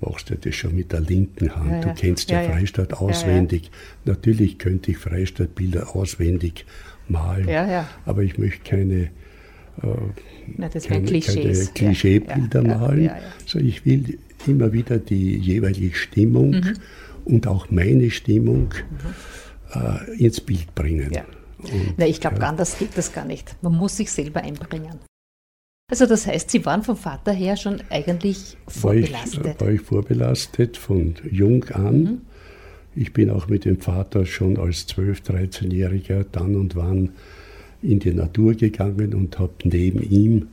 machst 0.00 0.30
du 0.30 0.34
das 0.34 0.56
schon 0.56 0.74
mit 0.74 0.90
der 0.90 1.02
linken 1.02 1.54
Hand. 1.54 1.70
Ja, 1.70 1.80
du 1.82 1.94
kennst 1.94 2.30
ja, 2.30 2.42
Freistadt 2.42 2.94
auswendig. 2.94 3.70
Natürlich 4.06 4.58
könnte 4.58 4.90
ich 4.90 4.98
Freistadt-Bilder 4.98 5.94
auswendig 5.94 6.64
malen, 7.06 7.84
aber 8.06 8.22
ich 8.24 8.38
möchte 8.38 8.68
keine 8.68 9.02
äh, 9.02 9.08
Na, 10.56 10.68
keine, 10.68 11.20
keine 11.20 11.66
Klischeebilder 11.74 12.62
malen. 12.62 13.10
So, 13.46 13.60
ich 13.60 13.86
will 13.86 14.18
immer 14.48 14.72
wieder 14.72 14.98
die 14.98 15.36
jeweilige 15.36 15.94
Stimmung 15.94 16.50
mhm. 16.50 16.74
Und 17.30 17.46
auch 17.46 17.70
meine 17.70 18.10
Stimmung 18.10 18.74
mhm. 19.74 19.80
äh, 19.80 20.24
ins 20.24 20.40
Bild 20.40 20.74
bringen. 20.74 21.12
Ja. 21.12 21.24
Und, 21.58 21.94
Na, 21.96 22.06
ich 22.06 22.20
glaube, 22.20 22.38
ja. 22.40 22.48
anders 22.48 22.78
geht 22.78 22.96
das 22.96 23.12
gar 23.12 23.24
nicht. 23.24 23.56
Man 23.62 23.74
muss 23.74 23.96
sich 23.96 24.10
selber 24.10 24.42
einbringen. 24.42 24.98
Also 25.90 26.06
das 26.06 26.26
heißt, 26.26 26.50
Sie 26.50 26.64
waren 26.64 26.82
vom 26.82 26.96
Vater 26.96 27.32
her 27.32 27.56
schon 27.56 27.82
eigentlich 27.90 28.56
vorbelastet? 28.68 29.44
War 29.44 29.52
ich, 29.52 29.60
war 29.60 29.70
ich 29.70 29.80
vorbelastet 29.80 30.76
von 30.76 31.14
jung 31.30 31.64
an. 31.70 32.02
Mhm. 32.02 32.20
Ich 32.94 33.12
bin 33.12 33.30
auch 33.30 33.48
mit 33.48 33.64
dem 33.64 33.80
Vater 33.80 34.26
schon 34.26 34.58
als 34.58 34.88
12-, 34.88 35.24
13-Jähriger 35.24 36.24
dann 36.30 36.56
und 36.56 36.76
wann 36.76 37.10
in 37.82 37.98
die 37.98 38.12
Natur 38.12 38.54
gegangen 38.54 39.14
und 39.14 39.38
habe 39.38 39.52
neben 39.64 40.02
ihm 40.02 40.48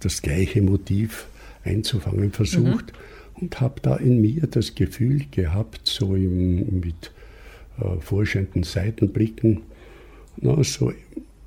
das 0.00 0.22
gleiche 0.22 0.62
Motiv 0.62 1.26
einzufangen 1.64 2.32
versucht 2.32 2.92
mhm. 2.92 3.09
Und 3.40 3.60
habe 3.60 3.80
da 3.80 3.96
in 3.96 4.20
mir 4.20 4.46
das 4.46 4.74
Gefühl 4.74 5.24
gehabt, 5.30 5.80
so 5.84 6.14
im, 6.14 6.80
mit 6.80 7.12
äh, 7.80 8.00
forschenden 8.00 8.62
Seitenblicken, 8.62 9.62
na, 10.36 10.62
so 10.62 10.92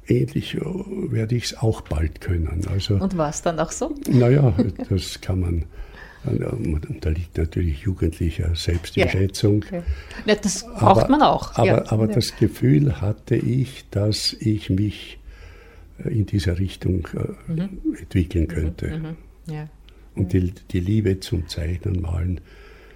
ähnlich 0.08 0.56
äh, 0.56 0.62
werde 0.62 1.36
ich 1.36 1.45
es 1.45 1.58
auch 1.58 1.82
bald 1.82 2.21
können. 2.21 2.65
Also, 2.71 2.95
und 2.95 3.17
war 3.17 3.29
es 3.29 3.41
dann 3.41 3.60
auch 3.60 3.71
so? 3.71 3.95
Naja, 4.10 4.53
das 4.89 5.21
kann 5.21 5.39
man. 5.39 5.65
Da 7.01 7.10
liegt 7.10 7.38
natürlich 7.38 7.82
jugendlicher 7.82 8.56
Selbsteinschätzung. 8.56 9.63
Ja, 9.63 9.79
okay. 9.79 9.84
ja, 10.25 10.36
das 10.36 10.63
braucht 10.63 11.01
aber, 11.03 11.10
man 11.10 11.21
auch. 11.21 11.56
Aber, 11.56 11.67
ja. 11.67 11.91
aber 11.91 12.08
das 12.08 12.38
Gefühl 12.38 13.01
hatte 13.01 13.36
ich, 13.36 13.84
dass 13.91 14.32
ich 14.32 14.69
mich 14.69 15.19
in 16.06 16.25
dieser 16.25 16.60
Richtung 16.60 17.10
äh, 17.13 17.51
mhm. 17.51 17.69
entwickeln 17.99 18.47
könnte. 18.47 18.88
Mhm. 18.88 19.53
mhm. 19.53 19.69
Ja. 20.15 20.21
Und 20.21 20.34
die, 20.34 20.54
die, 20.71 20.80
Liebe 20.80 21.19
zum 21.19 21.47
Zeichnen, 21.47 22.02
Malen 22.02 22.41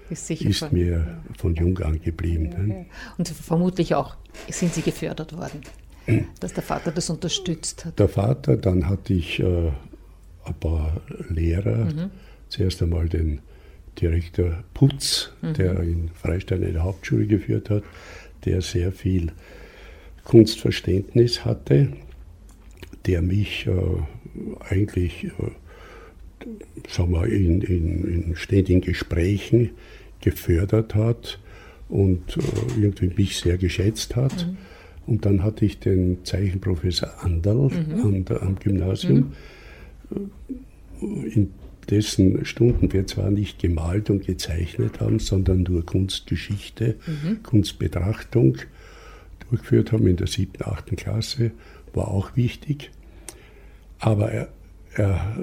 ist, 0.09 0.29
ist 0.29 0.59
von, 0.59 0.69
mir 0.71 0.91
ja. 0.91 1.23
von 1.37 1.55
jung 1.55 1.77
an 1.79 2.01
geblieben. 2.01 2.51
Ja, 2.51 2.59
ne? 2.59 2.85
Und 3.17 3.27
vermutlich 3.27 3.95
auch 3.95 4.15
sind 4.49 4.73
Sie 4.73 4.81
gefördert 4.81 5.35
worden, 5.35 5.61
dass 6.39 6.53
der 6.53 6.63
Vater 6.63 6.91
das 6.91 7.09
unterstützt 7.09 7.85
hat. 7.85 7.99
Der 7.99 8.09
Vater, 8.09 8.57
dann 8.57 8.87
hatte 8.87 9.13
ich 9.13 9.39
äh, 9.39 9.71
ein 10.45 10.53
paar 10.59 11.01
Lehrer, 11.29 11.85
mhm. 11.85 12.11
zuerst 12.49 12.81
einmal 12.81 13.09
den 13.09 13.41
Direktor 13.99 14.63
Putz, 14.73 15.31
mhm. 15.41 15.53
der 15.53 15.79
in 15.79 16.09
Freistein 16.09 16.63
eine 16.63 16.83
Hauptschule 16.83 17.25
geführt 17.25 17.69
hat, 17.69 17.83
der 18.45 18.61
sehr 18.61 18.91
viel 18.91 19.31
Kunstverständnis 20.23 21.43
hatte 21.45 21.89
der 23.07 23.21
mich 23.21 23.65
äh, 23.67 23.71
eigentlich 24.69 25.25
äh, 25.25 25.29
sagen 26.87 27.11
wir, 27.11 27.27
in, 27.27 27.61
in, 27.61 28.23
in, 28.25 28.35
ständigen 28.35 28.81
Gesprächen 28.81 29.71
gefördert 30.21 30.95
hat 30.95 31.39
und 31.89 32.37
äh, 32.37 32.81
irgendwie 32.81 33.11
mich 33.15 33.37
sehr 33.37 33.57
geschätzt 33.57 34.15
hat. 34.15 34.47
Mhm. 34.47 34.57
Und 35.05 35.25
dann 35.25 35.43
hatte 35.43 35.65
ich 35.65 35.79
den 35.79 36.25
Zeichenprofessor 36.25 37.23
Anderl 37.23 37.69
mhm. 37.69 38.25
an 38.29 38.37
am 38.41 38.59
Gymnasium, 38.59 39.33
mhm. 40.09 41.25
in 41.27 41.53
dessen 41.89 42.43
Stunden 42.45 42.91
wir 42.91 43.07
zwar 43.07 43.31
nicht 43.31 43.59
gemalt 43.59 44.09
und 44.09 44.25
gezeichnet 44.25 44.99
haben, 44.99 45.19
sondern 45.19 45.63
nur 45.63 45.85
Kunstgeschichte, 45.85 46.95
mhm. 47.05 47.43
Kunstbetrachtung 47.43 48.57
durchgeführt 49.49 49.93
haben 49.93 50.07
in 50.07 50.17
der 50.17 50.27
siebten, 50.27 50.63
achten 50.63 50.97
Klasse, 50.97 51.51
war 51.93 52.09
auch 52.09 52.35
wichtig. 52.35 52.91
Aber 53.99 54.31
er, 54.31 54.49
er 54.95 55.37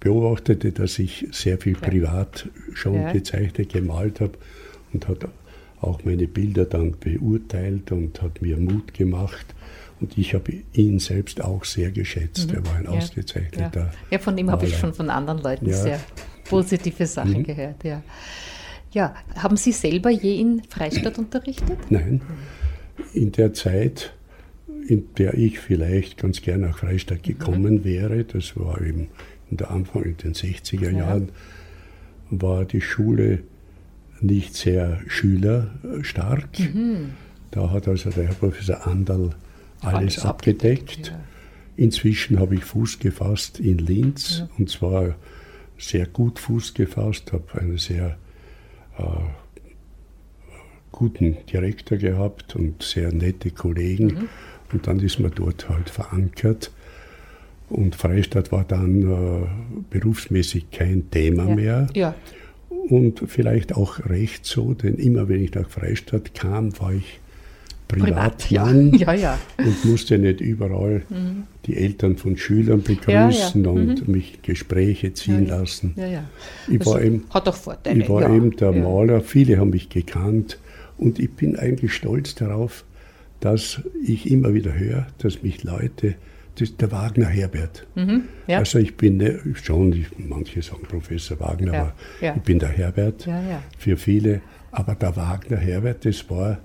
beobachtete, 0.00 0.72
dass 0.72 0.98
ich 0.98 1.26
sehr 1.32 1.58
viel 1.58 1.74
privat 1.74 2.48
schon 2.74 2.94
ja. 2.94 3.12
gezeichnet, 3.12 3.72
gemalt 3.72 4.20
habe 4.20 4.32
und 4.92 5.08
hat 5.08 5.28
auch 5.80 6.04
meine 6.04 6.26
Bilder 6.26 6.64
dann 6.64 6.96
beurteilt 6.98 7.92
und 7.92 8.20
hat 8.22 8.42
mir 8.42 8.56
Mut 8.56 8.94
gemacht. 8.94 9.54
Und 10.00 10.16
ich 10.16 10.34
habe 10.34 10.52
ihn 10.72 10.98
selbst 10.98 11.42
auch 11.42 11.64
sehr 11.64 11.90
geschätzt. 11.90 12.50
Mhm. 12.50 12.56
Er 12.56 12.66
war 12.66 12.76
ein 12.76 12.84
ja. 12.84 12.90
ausgezeichneter. 12.90 13.80
Ja, 13.80 13.90
ja 14.10 14.18
von 14.18 14.36
ihm 14.38 14.50
habe 14.50 14.66
ich 14.66 14.76
schon 14.76 14.94
von 14.94 15.10
anderen 15.10 15.40
Leuten 15.40 15.72
sehr 15.72 16.00
positive 16.44 17.06
Sachen 17.06 17.38
mhm. 17.38 17.44
gehört. 17.44 17.84
Ja. 17.84 18.02
ja, 18.92 19.14
haben 19.36 19.56
Sie 19.56 19.72
selber 19.72 20.10
je 20.10 20.40
in 20.40 20.62
Freistadt 20.68 21.18
unterrichtet? 21.18 21.78
Nein. 21.90 22.20
In 23.12 23.32
der 23.32 23.52
Zeit 23.54 24.12
in 24.88 25.14
der 25.18 25.34
ich 25.34 25.58
vielleicht 25.60 26.16
ganz 26.16 26.40
gerne 26.40 26.68
nach 26.68 26.78
Freistadt 26.78 27.22
gekommen 27.22 27.74
mhm. 27.74 27.84
wäre, 27.84 28.24
das 28.24 28.56
war 28.56 28.80
eben 28.80 29.08
in 29.50 29.56
der 29.56 29.70
Anfang 29.70 30.02
in 30.02 30.16
den 30.16 30.34
60er 30.34 30.90
Jahren, 30.90 31.30
war 32.30 32.64
die 32.64 32.80
Schule 32.80 33.42
nicht 34.20 34.54
sehr 34.54 35.00
schülerstark. 35.06 36.58
Mhm. 36.58 37.10
Da 37.50 37.70
hat 37.70 37.88
also 37.88 38.10
der 38.10 38.26
Herr 38.26 38.34
Professor 38.34 38.86
Anderl 38.86 39.30
alles, 39.80 39.94
alles 39.94 40.18
abgedeckt. 40.24 41.08
ja. 41.08 41.20
Inzwischen 41.76 42.40
habe 42.40 42.56
ich 42.56 42.64
Fuß 42.64 42.98
gefasst 42.98 43.60
in 43.60 43.78
Linz 43.78 44.40
ja. 44.40 44.48
und 44.58 44.68
zwar 44.68 45.14
sehr 45.78 46.06
gut 46.06 46.40
Fuß 46.40 46.74
gefasst, 46.74 47.32
habe 47.32 47.60
einen 47.60 47.78
sehr 47.78 48.18
äh, 48.98 49.02
guten 50.90 51.36
Direktor 51.46 51.96
gehabt 51.96 52.56
und 52.56 52.82
sehr 52.82 53.12
nette 53.12 53.52
Kollegen. 53.52 54.06
Mhm. 54.06 54.28
Und 54.72 54.86
dann 54.86 54.98
ist 55.00 55.20
man 55.20 55.30
dort 55.34 55.68
halt 55.68 55.88
verankert. 55.88 56.72
Und 57.70 57.96
Freistadt 57.96 58.50
war 58.52 58.64
dann 58.64 59.02
äh, 59.02 59.46
berufsmäßig 59.90 60.70
kein 60.70 61.10
Thema 61.10 61.48
ja. 61.48 61.54
mehr. 61.54 61.86
Ja. 61.94 62.14
Und 62.88 63.22
vielleicht 63.26 63.76
auch 63.76 64.06
recht 64.06 64.46
so, 64.46 64.72
denn 64.72 64.94
immer 64.94 65.28
wenn 65.28 65.44
ich 65.44 65.54
nach 65.54 65.68
Freistadt 65.68 66.34
kam, 66.34 66.78
war 66.80 66.94
ich 66.94 67.20
Privatmann 67.88 68.90
Privat, 68.90 68.90
ja. 69.00 69.14
Ja, 69.14 69.38
und 69.58 69.84
musste 69.86 70.18
nicht 70.18 70.40
überall 70.40 71.02
mhm. 71.08 71.44
die 71.66 71.76
Eltern 71.76 72.16
von 72.16 72.36
Schülern 72.36 72.82
begrüßen 72.82 73.66
und 73.66 74.06
mhm. 74.06 74.12
mich 74.12 74.42
Gespräche 74.42 75.14
ziehen 75.14 75.46
lassen. 75.46 75.94
Ich 76.68 76.84
war 76.84 77.00
eben, 77.00 77.24
hat 77.30 77.48
auch 77.48 77.56
Vorteile. 77.56 78.02
Ich 78.02 78.08
war 78.08 78.30
eben 78.30 78.54
der 78.56 78.72
Maler, 78.72 79.22
viele 79.22 79.58
haben 79.58 79.70
mich 79.70 79.88
gekannt 79.88 80.58
und 80.98 81.18
ich 81.18 81.32
bin 81.32 81.58
eigentlich 81.58 81.94
stolz 81.94 82.34
darauf, 82.34 82.84
dass 83.40 83.80
ich 84.04 84.30
immer 84.30 84.52
wieder 84.52 84.74
höre, 84.78 85.06
dass 85.18 85.42
mich 85.42 85.64
Leute, 85.64 86.14
das 86.58 86.70
ist 86.70 86.80
der 86.80 86.90
Wagner 86.90 87.26
Herbert. 87.26 87.86
Mhm, 87.94 88.24
ja. 88.46 88.58
Also 88.58 88.78
ich 88.78 88.96
bin 88.96 89.18
ne, 89.18 89.38
schon, 89.54 90.06
manche 90.18 90.60
sagen 90.62 90.82
Professor 90.82 91.38
Wagner, 91.40 91.72
ja, 91.72 91.80
aber 91.80 91.92
ja. 92.20 92.34
ich 92.36 92.42
bin 92.42 92.58
der 92.58 92.70
Herbert 92.70 93.28
für 93.78 93.96
viele. 93.96 94.40
Aber 94.70 94.94
der 94.94 95.16
Wagner 95.16 95.56
Herbert, 95.56 96.04
das 96.04 96.28
war 96.28 96.58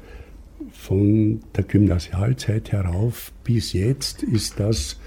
von 0.71 1.41
der 1.56 1.63
Gymnasialzeit 1.63 2.71
herauf 2.71 3.32
bis 3.43 3.73
jetzt 3.73 4.23
ist 4.23 4.60
das 4.60 4.99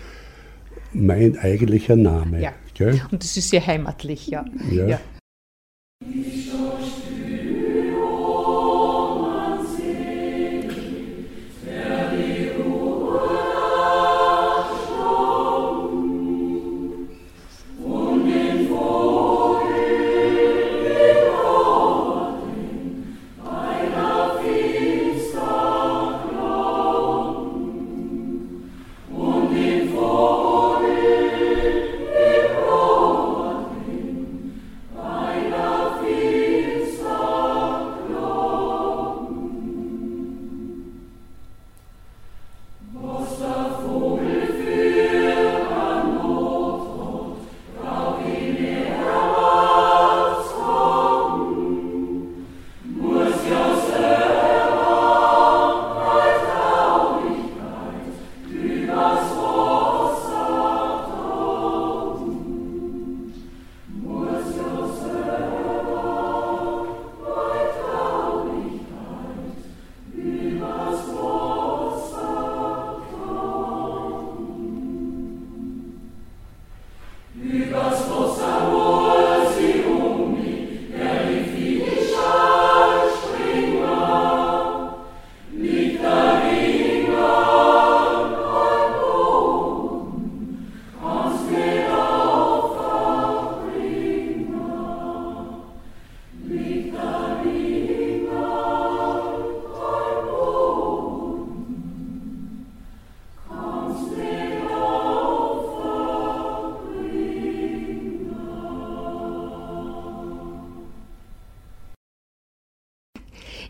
mein 0.93 1.39
eigentlicher 1.39 1.97
Name. 1.97 2.41
Und 3.11 3.23
das 3.23 3.37
ist 3.37 3.51
sehr 3.51 3.67
heimatlich, 3.67 4.29
ja. 4.29 4.45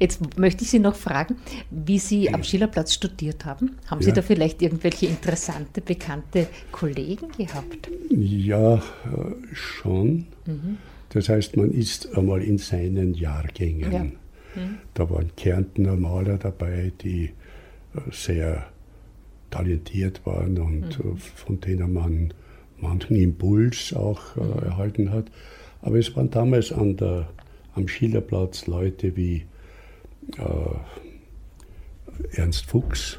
Jetzt 0.07 0.39
möchte 0.39 0.63
ich 0.63 0.71
Sie 0.71 0.79
noch 0.79 0.95
fragen, 0.95 1.35
wie 1.69 1.99
Sie 1.99 2.33
am 2.33 2.45
Schillerplatz 2.45 2.95
studiert 2.95 3.45
haben. 3.45 3.73
Haben 3.89 4.03
Sie 4.03 4.11
Ja. 4.11 4.15
da 4.15 4.23
vielleicht 4.23 4.63
irgendwelche 4.63 5.07
interessante, 5.07 5.81
bekannte 5.81 6.47
Kollegen 6.71 7.27
gehabt? 7.37 7.91
Ja, 8.09 8.77
äh, 8.77 8.81
schon. 9.53 10.27
Das 11.09 11.29
heißt, 11.29 11.57
man 11.57 11.73
ist 11.73 12.17
einmal 12.17 12.41
in 12.43 12.59
seinen 12.59 13.15
Jahrgängen. 13.15 13.93
Ja. 14.55 14.63
Da 14.95 15.11
waren 15.11 15.33
Kärntner 15.35 15.97
Maler 15.97 16.39
dabei, 16.39 16.93
die 17.03 17.25
äh, 17.25 18.01
sehr 18.13 18.65
talentiert 19.51 20.25
waren 20.25 20.57
und 20.61 21.01
äh, 21.01 21.17
von 21.17 21.59
denen 21.61 21.93
man 21.93 22.33
manchen 22.79 23.17
Impuls 23.17 23.93
auch 23.93 24.21
äh, 24.37 24.67
erhalten 24.67 25.11
hat. 25.11 25.33
Aber 25.83 25.99
es 25.99 26.15
waren 26.15 26.31
damals 26.31 26.71
an 26.71 26.97
der, 26.97 27.29
am 27.75 27.89
Schillerplatz 27.89 28.69
Leute 28.69 29.17
wie 29.17 29.47
äh, 30.39 30.77
Ernst 32.37 32.67
Fuchs, 32.67 33.19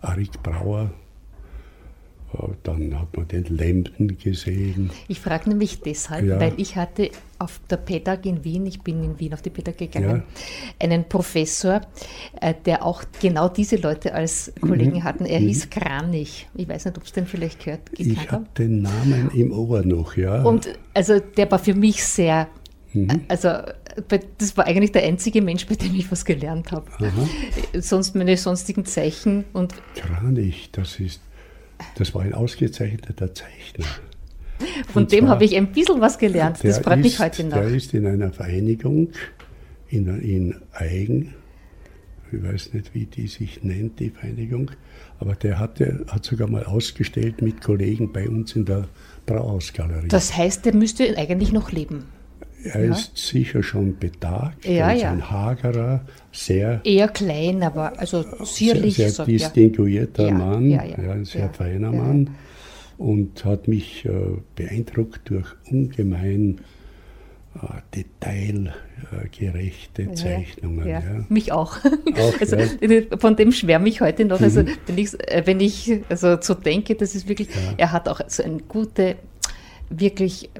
Arik 0.00 0.42
Brauer, 0.42 0.90
äh, 2.32 2.48
dann 2.62 2.98
hat 2.98 3.16
man 3.16 3.28
den 3.28 3.44
Lemden 3.44 4.16
gesehen. 4.18 4.90
Ich 5.08 5.20
frage 5.20 5.48
nämlich 5.50 5.80
deshalb, 5.80 6.24
Ja. 6.26 6.40
weil 6.40 6.54
ich 6.56 6.76
hatte 6.76 7.10
auf 7.38 7.60
der 7.68 7.76
PEDAG 7.76 8.24
in 8.26 8.44
Wien, 8.44 8.64
ich 8.66 8.80
bin 8.80 9.04
in 9.04 9.20
Wien 9.20 9.34
auf 9.34 9.42
die 9.42 9.50
PEDAG 9.50 9.76
gegangen, 9.76 10.22
Ja. 10.22 10.22
einen 10.80 11.04
Professor, 11.08 11.82
äh, 12.40 12.54
der 12.64 12.84
auch 12.84 13.04
genau 13.20 13.48
diese 13.48 13.76
Leute 13.76 14.14
als 14.14 14.52
Kollegen 14.60 15.04
hatten. 15.04 15.26
Er 15.26 15.40
hieß 15.40 15.68
Kranich. 15.68 16.48
Ich 16.54 16.66
weiß 16.68 16.86
nicht, 16.86 16.96
ob 16.96 17.06
Sie 17.06 17.12
den 17.14 17.26
vielleicht 17.26 17.62
gehört, 17.64 17.90
Mhm. 17.98 18.10
Ich 18.12 18.30
habe 18.30 18.46
den 18.56 18.82
Namen 18.82 19.30
im 19.34 19.52
Ohr 19.52 19.82
noch, 19.82 20.16
ja. 20.16 20.42
Und 20.42 20.68
also 20.94 21.18
der 21.20 21.50
war 21.50 21.58
für 21.58 21.74
mich 21.74 22.02
sehr, 22.04 22.48
Mhm. 22.94 23.22
also 23.28 23.48
das 24.38 24.56
war 24.56 24.66
eigentlich 24.66 24.92
der 24.92 25.02
einzige 25.02 25.42
Mensch, 25.42 25.66
bei 25.66 25.74
dem 25.74 25.94
ich 25.94 26.10
was 26.10 26.24
gelernt 26.24 26.72
habe. 26.72 26.86
Sonst 27.78 28.14
meine 28.14 28.36
sonstigen 28.36 28.84
Zeichen 28.84 29.44
und 29.52 29.74
Kranich, 29.96 30.70
das 30.72 31.00
ist, 31.00 31.20
das 31.96 32.14
war 32.14 32.22
ein 32.22 32.34
ausgezeichneter 32.34 33.34
Zeichner. 33.34 33.86
von 34.92 35.02
Und 35.02 35.12
dem 35.12 35.28
habe 35.28 35.44
ich 35.44 35.56
ein 35.56 35.72
bisschen 35.72 36.00
was 36.00 36.18
gelernt. 36.18 36.58
Das 36.62 36.78
freut 36.78 37.00
mich 37.00 37.18
heute 37.18 37.44
noch. 37.44 37.58
Der 37.58 37.68
ist 37.68 37.94
in 37.94 38.06
einer 38.06 38.32
Vereinigung 38.32 39.08
in, 39.88 40.06
in 40.20 40.54
Eigen, 40.72 41.34
ich 42.32 42.42
weiß 42.42 42.74
nicht, 42.74 42.94
wie 42.94 43.06
die 43.06 43.28
sich 43.28 43.62
nennt, 43.62 44.00
die 44.00 44.10
Vereinigung, 44.10 44.70
aber 45.20 45.34
der 45.34 45.58
hatte, 45.58 46.04
hat 46.08 46.24
sogar 46.24 46.48
mal 46.48 46.64
ausgestellt 46.64 47.42
mit 47.42 47.60
Kollegen 47.60 48.12
bei 48.12 48.28
uns 48.28 48.56
in 48.56 48.64
der 48.64 48.88
Brauhausgalerie. 49.26 50.08
Das 50.08 50.36
heißt, 50.36 50.64
der 50.64 50.74
müsste 50.74 51.16
eigentlich 51.16 51.52
noch 51.52 51.70
leben. 51.70 52.04
Er 52.64 52.84
ist 52.84 53.16
sicher 53.16 53.62
schon 53.62 53.96
betagt, 53.98 54.64
Ja, 54.64 54.88
er 54.88 54.94
ist 54.96 55.02
ja. 55.02 55.12
ein 55.12 55.30
hagerer, 55.30 56.00
sehr 56.32 56.80
Eher 56.84 57.08
klein, 57.08 57.62
aber 57.62 57.98
also 57.98 58.22
sehr, 58.22 58.44
zierlich. 58.46 58.96
sehr 58.96 59.10
ja. 59.10 59.24
distinguierter 59.24 60.28
Ja, 60.28 60.34
Mann, 60.34 60.70
ja, 60.70 60.84
ja, 60.84 61.12
ein 61.12 61.24
sehr 61.24 61.42
ja, 61.42 61.48
feiner 61.50 61.92
ja. 61.92 62.02
Mann 62.02 62.30
und 62.98 63.44
hat 63.44 63.68
mich 63.68 64.04
äh, 64.04 64.10
beeindruckt 64.56 65.28
durch 65.30 65.46
ungemein 65.70 66.60
äh, 67.56 67.80
detailgerechte 67.94 70.12
Zeichnungen. 70.14 70.86
Ja, 70.88 71.00
Ja. 71.00 71.24
Mich 71.28 71.52
auch. 71.52 71.76
Auch, 71.84 71.86
also, 72.40 72.56
ja. 72.56 72.66
Mhm. 72.80 73.06
Von 73.18 73.36
dem 73.36 73.52
schwärme 73.52 73.88
ich 73.88 74.00
heute 74.00 74.24
noch. 74.24 74.40
Also, 74.40 74.64
wenn, 74.86 74.98
ich, 74.98 75.12
äh, 75.30 75.42
wenn 75.44 75.60
ich 75.60 76.00
also 76.08 76.38
so 76.40 76.54
denke, 76.54 76.94
das 76.94 77.14
ist 77.14 77.28
wirklich, 77.28 77.48
er 77.76 77.92
hat 77.92 78.08
auch 78.08 78.20
so 78.28 78.42
eine 78.42 78.58
gute, 78.58 79.16
wirklich, 79.90 80.50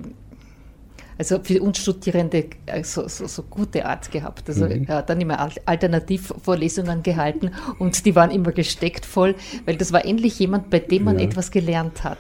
also 1.19 1.39
für 1.43 1.63
uns 1.63 1.79
Studierende 1.79 2.47
äh, 2.67 2.83
so, 2.85 3.07
so, 3.09 3.27
so 3.27 3.43
gute 3.45 3.85
Art 3.87 4.11
gehabt. 4.11 4.49
Also 4.49 4.67
Mhm. 4.67 4.85
er 4.89 4.97
hat 4.97 5.11
dann 5.11 5.21
immer 5.21 5.39
Al- 5.41 5.53
Alternativvorlesungen 5.65 7.03
gehalten 7.03 7.51
und 7.79 8.05
die 8.07 8.15
waren 8.15 8.31
immer 8.31 8.53
gesteckt 8.53 9.07
voll, 9.07 9.35
weil 9.67 9.77
das 9.77 9.93
war 9.93 10.05
endlich 10.05 10.39
jemand, 10.39 10.71
bei 10.71 10.79
dem 10.81 11.05
man 11.05 11.19
Ja. 11.19 11.25
etwas 11.27 11.51
gelernt 11.51 12.05
hat. 12.05 12.19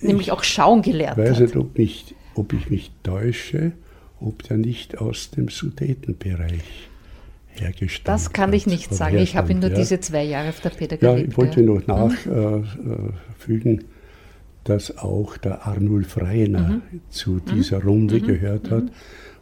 Nämlich 0.00 0.32
auch 0.32 0.44
schauen 0.44 0.82
gelernt 0.82 1.18
Ich 1.18 1.24
weiß 1.24 1.30
hat. 1.36 1.40
nicht, 1.40 1.56
ob, 1.56 1.76
mich, 1.78 2.14
ob 2.34 2.52
ich 2.52 2.70
mich 2.70 2.90
täusche, 3.02 3.72
ob 4.20 4.42
der 4.44 4.56
nicht 4.56 4.98
aus 4.98 5.30
dem 5.30 5.48
Sudetenbereich 5.48 6.88
hergestammt 7.48 8.08
Das 8.08 8.32
kann 8.32 8.52
ich 8.52 8.66
nicht 8.66 8.94
sagen. 8.94 9.18
Ich 9.18 9.34
habe 9.36 9.48
herstammt, 9.48 9.60
nur 9.62 9.70
ja. 9.70 9.76
diese 9.76 10.00
zwei 10.00 10.24
Jahre 10.24 10.50
auf 10.50 10.60
der 10.60 10.70
Pädagogik. 10.70 11.02
Ja, 11.02 11.16
ich 11.28 11.36
wollte 11.36 11.60
ja. 11.62 11.66
noch 11.66 11.86
nachfügen, 11.86 13.84
dass 14.68 14.98
auch 14.98 15.36
der 15.36 15.66
Arnulf 15.66 16.16
Reiner 16.20 16.68
Mhm. 16.90 17.00
zu 17.08 17.40
dieser 17.40 17.82
Runde 17.82 18.20
gehört 18.20 18.70
hat. 18.70 18.84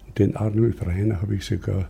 Und 0.06 0.18
den 0.18 0.36
Arnulf 0.36 0.84
Reiner 0.86 1.20
habe 1.22 1.34
ich 1.36 1.44
sogar 1.44 1.88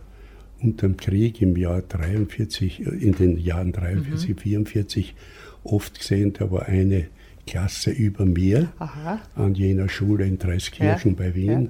unter 0.61 0.87
dem 0.87 0.97
Krieg 0.97 1.41
im 1.41 1.55
Jahr 1.57 1.81
43, 1.81 2.79
äh, 2.85 2.89
in 2.95 3.11
den 3.13 3.37
Jahren 3.37 3.71
43, 3.73 4.29
Mhm. 4.29 4.37
44 4.37 5.15
oft 5.63 5.99
gesehen. 5.99 6.33
Der 6.33 6.49
war 6.51 6.65
eine 6.67 7.07
Klasse 7.45 7.91
über 7.91 8.25
mir 8.25 8.71
Aha. 8.79 9.19
an 9.35 9.53
jener 9.53 9.89
Schule 9.89 10.25
in 10.25 10.39
Dreiskirchen 10.39 11.11
Ja, 11.11 11.17
bei 11.17 11.35
Wien. 11.35 11.69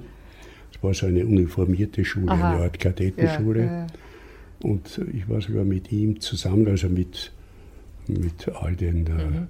Es 0.72 0.82
war 0.82 0.94
so 0.94 1.06
eine 1.06 1.26
uniformierte 1.26 2.04
Schule, 2.04 2.30
Aha. 2.30 2.52
eine 2.54 2.62
Art 2.62 2.78
Kadettenschule. 2.80 3.60
Ja, 3.64 3.72
ja. 3.80 3.86
Und 4.62 5.00
ich 5.12 5.28
war 5.28 5.40
sogar 5.42 5.64
mit 5.64 5.92
ihm 5.92 6.20
zusammen, 6.20 6.66
also 6.68 6.88
mit, 6.88 7.32
mit 8.06 8.48
all 8.54 8.74
den 8.76 9.06
äh, 9.06 9.10
Mhm. 9.10 9.48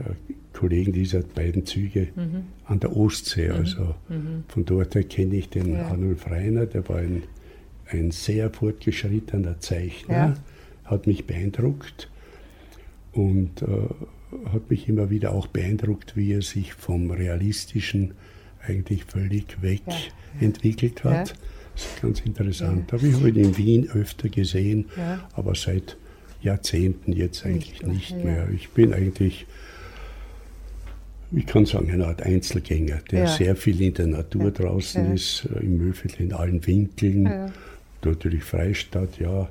äh, 0.00 0.34
Kollegen 0.56 0.92
dieser 0.92 1.20
beiden 1.20 1.66
Züge 1.66 2.08
Mhm. 2.16 2.44
an 2.64 2.80
der 2.80 2.96
Ostsee. 2.96 3.50
Also 3.50 3.94
von 4.48 4.64
dort 4.64 4.94
her 4.94 5.04
kenne 5.04 5.36
ich 5.36 5.48
den 5.50 5.74
Ja. 5.74 5.88
Arnulf 5.88 6.28
Reiner, 6.30 6.66
der 6.66 6.88
war 6.88 6.96
ein, 6.98 7.22
ein 7.90 8.10
sehr 8.10 8.50
fortgeschrittener 8.50 9.60
Zeichner, 9.60 10.14
Ja. 10.16 10.34
hat 10.84 11.06
mich 11.06 11.26
beeindruckt 11.26 12.08
und 13.12 13.62
äh, 13.62 13.66
hat 14.52 14.70
mich 14.70 14.88
immer 14.88 15.10
wieder 15.10 15.32
auch 15.32 15.46
beeindruckt, 15.46 16.16
wie 16.16 16.32
er 16.32 16.42
sich 16.42 16.74
vom 16.74 17.10
Realistischen 17.10 18.12
eigentlich 18.66 19.04
völlig 19.04 19.62
weg 19.62 19.82
Ja. 19.86 19.94
entwickelt 20.40 21.04
hat. 21.04 21.34
Das 21.74 21.84
ist 21.86 22.02
ganz 22.02 22.20
interessant. 22.20 22.92
Aber 22.92 23.02
ich 23.04 23.14
habe 23.14 23.28
ihn 23.28 23.36
in 23.36 23.56
Wien 23.58 23.90
öfter 23.90 24.28
gesehen, 24.30 24.86
aber 25.34 25.54
seit 25.54 25.96
Jahrzehnten 26.42 27.12
jetzt 27.12 27.44
eigentlich 27.44 27.82
Nicht 27.82 28.12
nicht 28.14 28.24
mehr. 28.24 28.48
Ich 28.50 28.70
bin 28.70 28.92
eigentlich, 28.94 29.46
ich 31.36 31.46
kann 31.46 31.66
sagen, 31.66 31.90
eine 31.90 32.06
Art 32.06 32.22
Einzelgänger, 32.22 33.00
der 33.10 33.20
Ja. 33.20 33.26
sehr 33.28 33.56
viel 33.56 33.80
in 33.82 33.94
der 33.94 34.06
Natur 34.08 34.50
draußen 34.50 35.04
Ja. 35.06 35.12
ist, 35.14 35.46
äh, 35.54 35.60
im 35.60 35.76
Mühlviertel 35.78 36.22
in 36.22 36.32
allen 36.32 36.66
Winkeln. 36.66 37.24
Ja. 37.26 37.52
Natürlich 38.04 38.42
Freistadt, 38.44 39.18
ja. 39.18 39.48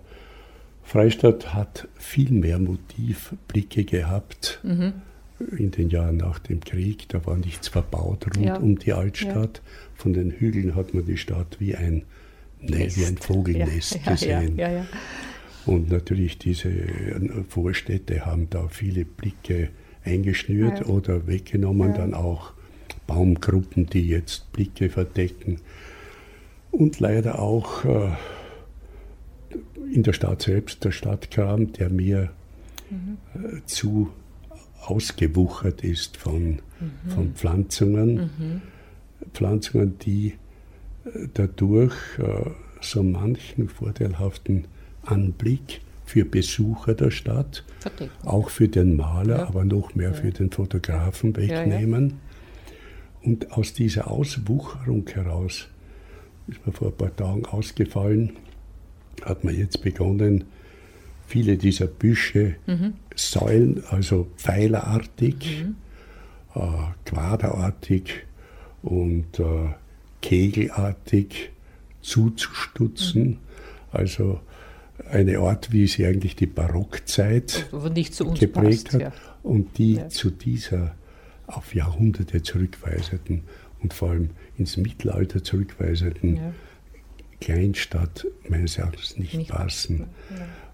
Freistadt 0.84 1.54
hat 1.54 1.88
viel 1.98 2.32
mehr 2.32 2.60
Motivblicke 2.60 3.84
gehabt 3.86 4.60
Mhm. 4.64 4.94
in 5.58 5.72
den 5.72 5.90
Jahren 5.90 6.18
nach 6.18 6.40
dem 6.40 6.60
Krieg. 6.62 7.10
Da 7.10 7.26
war 7.26 7.38
nichts 7.38 7.68
verbaut 7.68 8.26
rund 8.36 8.46
Ja. 8.46 8.58
um 8.58 8.78
die 8.78 8.94
Altstadt. 8.94 9.62
Von 9.96 10.14
den 10.14 10.32
Hügeln 10.32 10.76
hat 10.76 10.94
man 10.94 11.06
die 11.06 11.18
Stadt 11.18 11.58
wie 11.60 11.76
ein, 11.76 12.04
ne, 12.62 12.88
wie 12.96 13.06
ein 13.06 13.18
Vogelnest 13.18 14.00
ja, 14.06 14.12
gesehen. 14.14 14.58
Ja, 14.58 14.70
ja, 14.70 14.78
ja. 14.78 14.86
Und 15.66 15.90
natürlich 15.90 16.38
diese 16.38 16.70
äh, 16.70 17.44
Vorstädte 17.50 18.26
haben 18.26 18.48
da 18.52 18.68
viele 18.68 19.04
Blicke 19.06 19.70
eingeschnürt 20.06 20.80
Ja. 20.82 20.86
oder 20.86 21.28
weggenommen, 21.28 21.90
Ja. 21.92 21.98
dann 21.98 22.14
auch 22.14 22.54
Baumgruppen, 23.08 23.86
die 23.88 24.08
jetzt 24.08 24.52
Blicke 24.54 24.90
verdecken. 24.90 25.58
Und 26.72 27.00
leider 27.00 27.40
auch 27.40 27.86
äh, 27.86 28.10
in 29.94 30.04
der 30.04 30.14
Stadt 30.14 30.42
selbst 30.42 30.84
der 30.84 30.92
Stadtkram, 30.92 31.72
der 31.74 31.90
mir 31.90 32.32
äh, 33.36 33.62
zu 33.66 34.10
ausgewuchert 34.82 35.84
ist 35.84 36.18
von, 36.18 36.60
von 37.08 37.34
Pflanzungen. 37.34 38.62
Pflanzungen, 39.34 39.98
die 40.00 40.34
äh, 41.06 41.28
dadurch 41.34 41.96
äh, 42.20 42.50
so 42.82 43.02
manchen 43.02 43.68
vorteilhaften 43.70 44.66
Anblick 45.04 45.82
für 46.06 46.26
Besucher 46.26 46.94
der 46.94 47.12
Stadt, 47.12 47.64
Verdecken. 47.80 48.12
auch 48.28 48.50
für 48.50 48.68
den 48.68 48.96
Maler, 48.96 49.38
Ja. 49.40 49.48
aber 49.48 49.66
noch 49.66 49.96
mehr 49.96 50.14
für 50.14 50.32
den 50.32 50.52
Fotografen 50.52 51.34
ja. 51.34 51.38
wegnehmen. 51.40 52.20
Und 53.24 53.52
aus 53.54 53.74
dieser 53.74 54.10
Auswucherung 54.12 55.08
heraus, 55.10 55.68
ist 56.48 56.66
mir 56.66 56.72
vor 56.74 56.90
ein 56.90 56.96
paar 56.98 57.16
Tagen 57.16 57.46
ausgefallen, 57.46 58.34
hat 59.24 59.44
man 59.44 59.58
jetzt 59.58 59.82
begonnen, 59.82 60.44
viele 61.28 61.58
dieser 61.58 61.88
Büsche 61.88 62.56
Säulen, 63.16 63.84
also 63.90 64.28
pfeilerartig, 64.38 65.66
äh, 66.54 66.60
quaderartig 67.06 68.24
und 68.84 69.40
äh, 69.40 69.70
kegelartig 70.22 71.50
zuzustutzen. 72.02 73.40
Also 73.92 74.40
eine 75.12 75.40
Art, 75.40 75.72
wie 75.72 75.88
sie 75.88 76.06
eigentlich 76.06 76.36
die 76.36 76.46
Barockzeit 76.48 77.68
geprägt 77.72 78.54
passt. 78.54 78.94
hat 78.94 79.02
Ja. 79.02 79.12
und 79.44 79.78
die 79.78 79.96
Ja. 79.96 80.10
zu 80.10 80.30
dieser 80.32 80.96
auf 81.48 81.76
Jahrhunderte 81.76 82.42
zurückweisenden 82.42 83.44
und 83.82 83.94
vor 83.94 84.10
allem 84.12 84.32
ins 84.58 84.78
Mittelalter 84.78 85.44
zurückweisenden 85.44 86.36
Ja. 86.38 86.54
Kleinstadt 87.42 88.26
meines 88.50 88.78
Erachtens 88.78 89.18
nicht, 89.18 89.36
nicht 89.36 89.50
passen. 89.52 90.06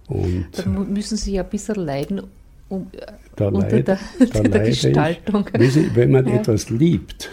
Und 0.07 0.45
Dann 0.57 0.93
müssen 0.93 1.17
Sie 1.17 1.33
ja 1.33 1.43
ein 1.43 1.49
bisschen 1.49 1.75
leiden 1.75 2.21
um, 2.69 2.87
da 3.35 3.47
unter 3.47 3.69
leid, 3.69 3.87
der, 3.87 3.99
da 4.31 4.39
der 4.43 4.61
Gestaltung. 4.65 5.45
Ich, 5.59 5.73
Sie, 5.73 5.93
wenn 5.95 6.11
man 6.11 6.25
etwas 6.27 6.69
liebt, 6.69 7.29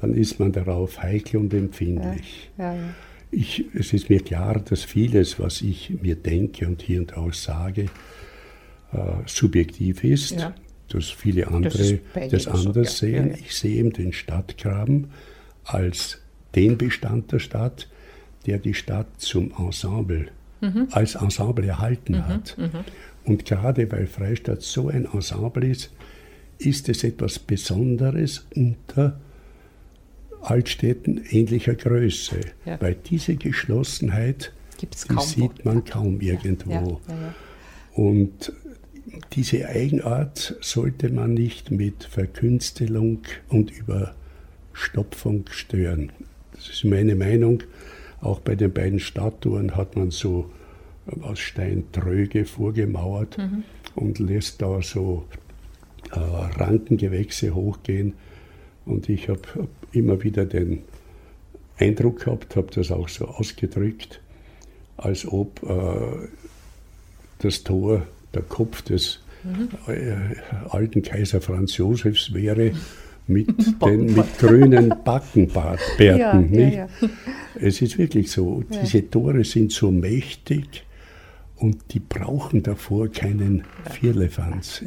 dann 0.00 0.14
ist 0.14 0.40
man 0.40 0.50
darauf 0.50 1.00
heikel 1.00 1.38
und 1.40 1.54
empfindlich. 1.54 2.50
Ja. 3.34 3.40
Ich, 3.40 3.64
es 3.74 3.92
ist 3.92 4.10
mir 4.10 4.20
klar, 4.20 4.60
dass 4.60 4.84
vieles, 4.84 5.38
was 5.38 5.62
ich 5.62 5.90
mir 6.02 6.16
denke 6.16 6.66
und 6.66 6.82
hier 6.82 7.00
und 7.00 7.12
da 7.12 7.26
sage, 7.32 7.86
äh, 8.92 8.98
subjektiv 9.26 10.04
ist, 10.04 10.36
dass 10.88 11.10
viele 11.10 11.48
andere 11.48 12.00
das, 12.14 12.44
das 12.44 12.46
anders 12.46 12.98
so, 12.98 13.06
sehen. 13.06 13.34
Ich 13.38 13.54
sehe 13.56 13.76
eben 13.76 13.92
den 13.92 14.12
Stadtgraben 14.12 15.08
als 15.64 16.20
den 16.54 16.78
Bestand 16.78 17.32
der 17.32 17.38
Stadt, 17.40 17.88
der 18.46 18.58
die 18.58 18.74
Stadt 18.74 19.20
zum 19.20 19.52
Ensemble, 19.58 20.28
mhm. 20.60 20.88
als 20.92 21.14
Ensemble 21.16 21.66
erhalten 21.66 22.14
mhm. 22.14 22.28
hat. 22.28 22.56
Mhm. 22.58 22.84
Und 23.24 23.44
gerade 23.46 23.90
weil 23.90 24.06
Freistadt 24.06 24.62
so 24.62 24.88
ein 24.88 25.06
Ensemble 25.06 25.66
ist, 25.66 25.90
ist 26.58 26.88
es 26.88 27.02
etwas 27.02 27.38
Besonderes 27.38 28.46
unter 28.54 29.18
Altstädten 30.44 31.24
ähnlicher 31.30 31.74
Größe. 31.74 32.40
Ja. 32.64 32.80
Weil 32.80 32.94
diese 32.94 33.36
Geschlossenheit, 33.36 34.52
die 34.80 34.88
sieht 34.92 35.64
man 35.64 35.84
kaum 35.84 36.20
irgendwo. 36.20 37.00
Und 37.92 38.52
diese 39.32 39.68
Eigenart 39.68 40.56
sollte 40.60 41.10
man 41.10 41.34
nicht 41.34 41.70
mit 41.70 42.04
Verkünstelung 42.04 43.20
und 43.48 43.70
Überstopfung 43.70 45.44
stören. 45.50 46.12
Das 46.52 46.68
ist 46.68 46.84
meine 46.84 47.14
Meinung. 47.14 47.62
Auch 48.20 48.40
bei 48.40 48.54
den 48.54 48.72
beiden 48.72 49.00
Statuen 49.00 49.76
hat 49.76 49.96
man 49.96 50.10
so 50.10 50.50
aus 51.20 51.38
Stein 51.38 51.84
tröge 51.92 52.44
vorgemauert 52.44 53.36
mhm. 53.38 53.64
und 53.94 54.18
lässt 54.18 54.62
da 54.62 54.80
so 54.82 55.26
äh, 56.12 56.18
Rankengewächse 56.18 57.54
hochgehen. 57.54 58.14
Und 58.86 59.08
ich 59.08 59.28
habe 59.28 59.42
hab 59.54 59.68
immer 59.94 60.22
wieder 60.22 60.44
den 60.44 60.82
Eindruck 61.78 62.24
gehabt, 62.24 62.56
habe 62.56 62.68
das 62.74 62.90
auch 62.90 63.08
so 63.08 63.26
ausgedrückt, 63.26 64.20
als 64.96 65.26
ob 65.26 65.62
äh, 65.62 66.28
das 67.38 67.64
Tor 67.64 68.06
der 68.32 68.42
Kopf 68.42 68.82
des 68.82 69.20
mhm. 69.42 69.68
alten 70.70 71.02
Kaiser 71.02 71.40
Franz 71.40 71.76
Josefs 71.76 72.32
wäre. 72.32 72.72
Mit, 73.26 73.48
den, 73.82 74.14
mit 74.14 74.38
grünen 74.38 74.92
Backenbärten. 75.02 75.98
Ja? 75.98 76.16
Ja, 76.16 76.40
ja. 76.40 76.88
Es 77.54 77.80
ist 77.80 77.96
wirklich 77.96 78.30
so, 78.30 78.62
diese 78.70 79.08
Tore 79.08 79.44
sind 79.44 79.72
so 79.72 79.90
mächtig 79.90 80.84
und 81.56 81.94
die 81.94 82.00
brauchen 82.00 82.62
davor 82.62 83.08
keinen 83.08 83.64
Vierlefanz. 83.90 84.82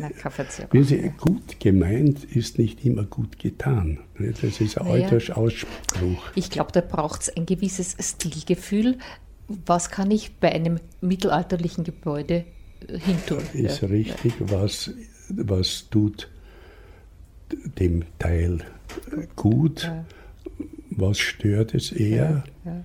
gut 1.10 1.60
gemeint 1.60 2.24
ist 2.26 2.60
nicht 2.60 2.84
immer 2.84 3.04
gut 3.04 3.40
getan. 3.40 4.00
Das 4.20 4.44
ist 4.60 4.78
ein 4.78 4.88
naja. 4.88 5.08
alter 5.08 5.38
Ausspruch. 5.38 6.24
Ich 6.36 6.50
glaube, 6.50 6.72
da 6.74 6.82
braucht 6.82 7.22
es 7.24 7.36
ein 7.36 7.46
gewisses 7.46 7.96
Stilgefühl. 8.00 8.98
Was 9.48 9.90
kann 9.90 10.12
ich 10.12 10.36
bei 10.36 10.52
einem 10.52 10.80
mittelalterlichen 11.00 11.86
Gebäude 11.86 12.44
äh, 12.88 13.00
hintun? 13.00 13.44
Ist 13.54 13.84
richtig, 13.84 14.34
was, 14.40 14.92
was 15.30 15.90
tut 15.90 16.30
dem 17.80 18.04
Teil 18.20 18.66
gut, 19.36 19.84
ja. 19.84 20.06
was 20.92 21.18
stört 21.18 21.74
es 21.74 21.92
eher. 21.94 22.44
Ja, 22.66 22.72
ja. 22.72 22.84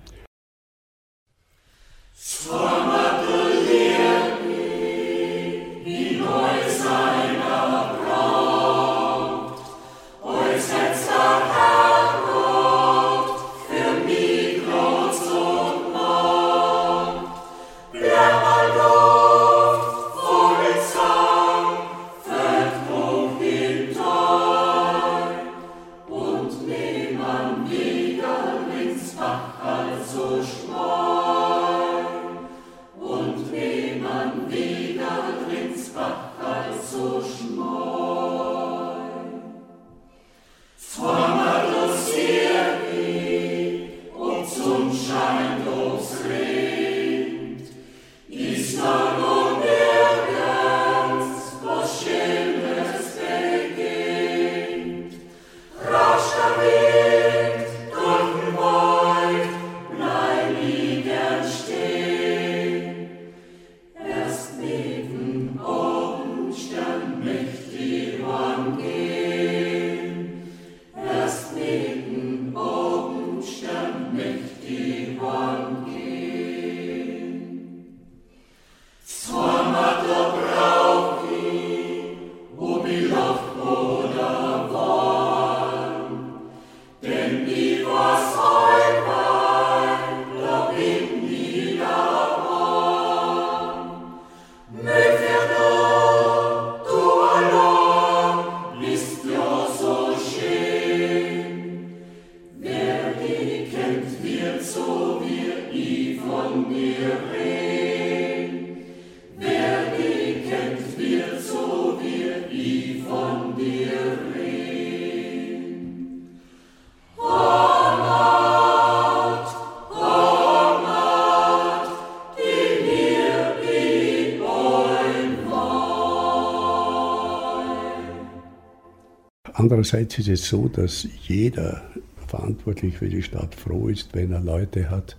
Andererseits 129.63 130.19
ist 130.19 130.27
es 130.27 130.49
so, 130.49 130.67
dass 130.67 131.07
jeder 131.27 131.83
verantwortlich 132.27 132.97
für 132.97 133.07
die 133.07 133.21
Stadt 133.21 133.55
froh 133.55 133.87
ist, 133.87 134.13
wenn 134.13 134.31
er 134.31 134.41
Leute 134.41 134.89
hat, 134.89 135.15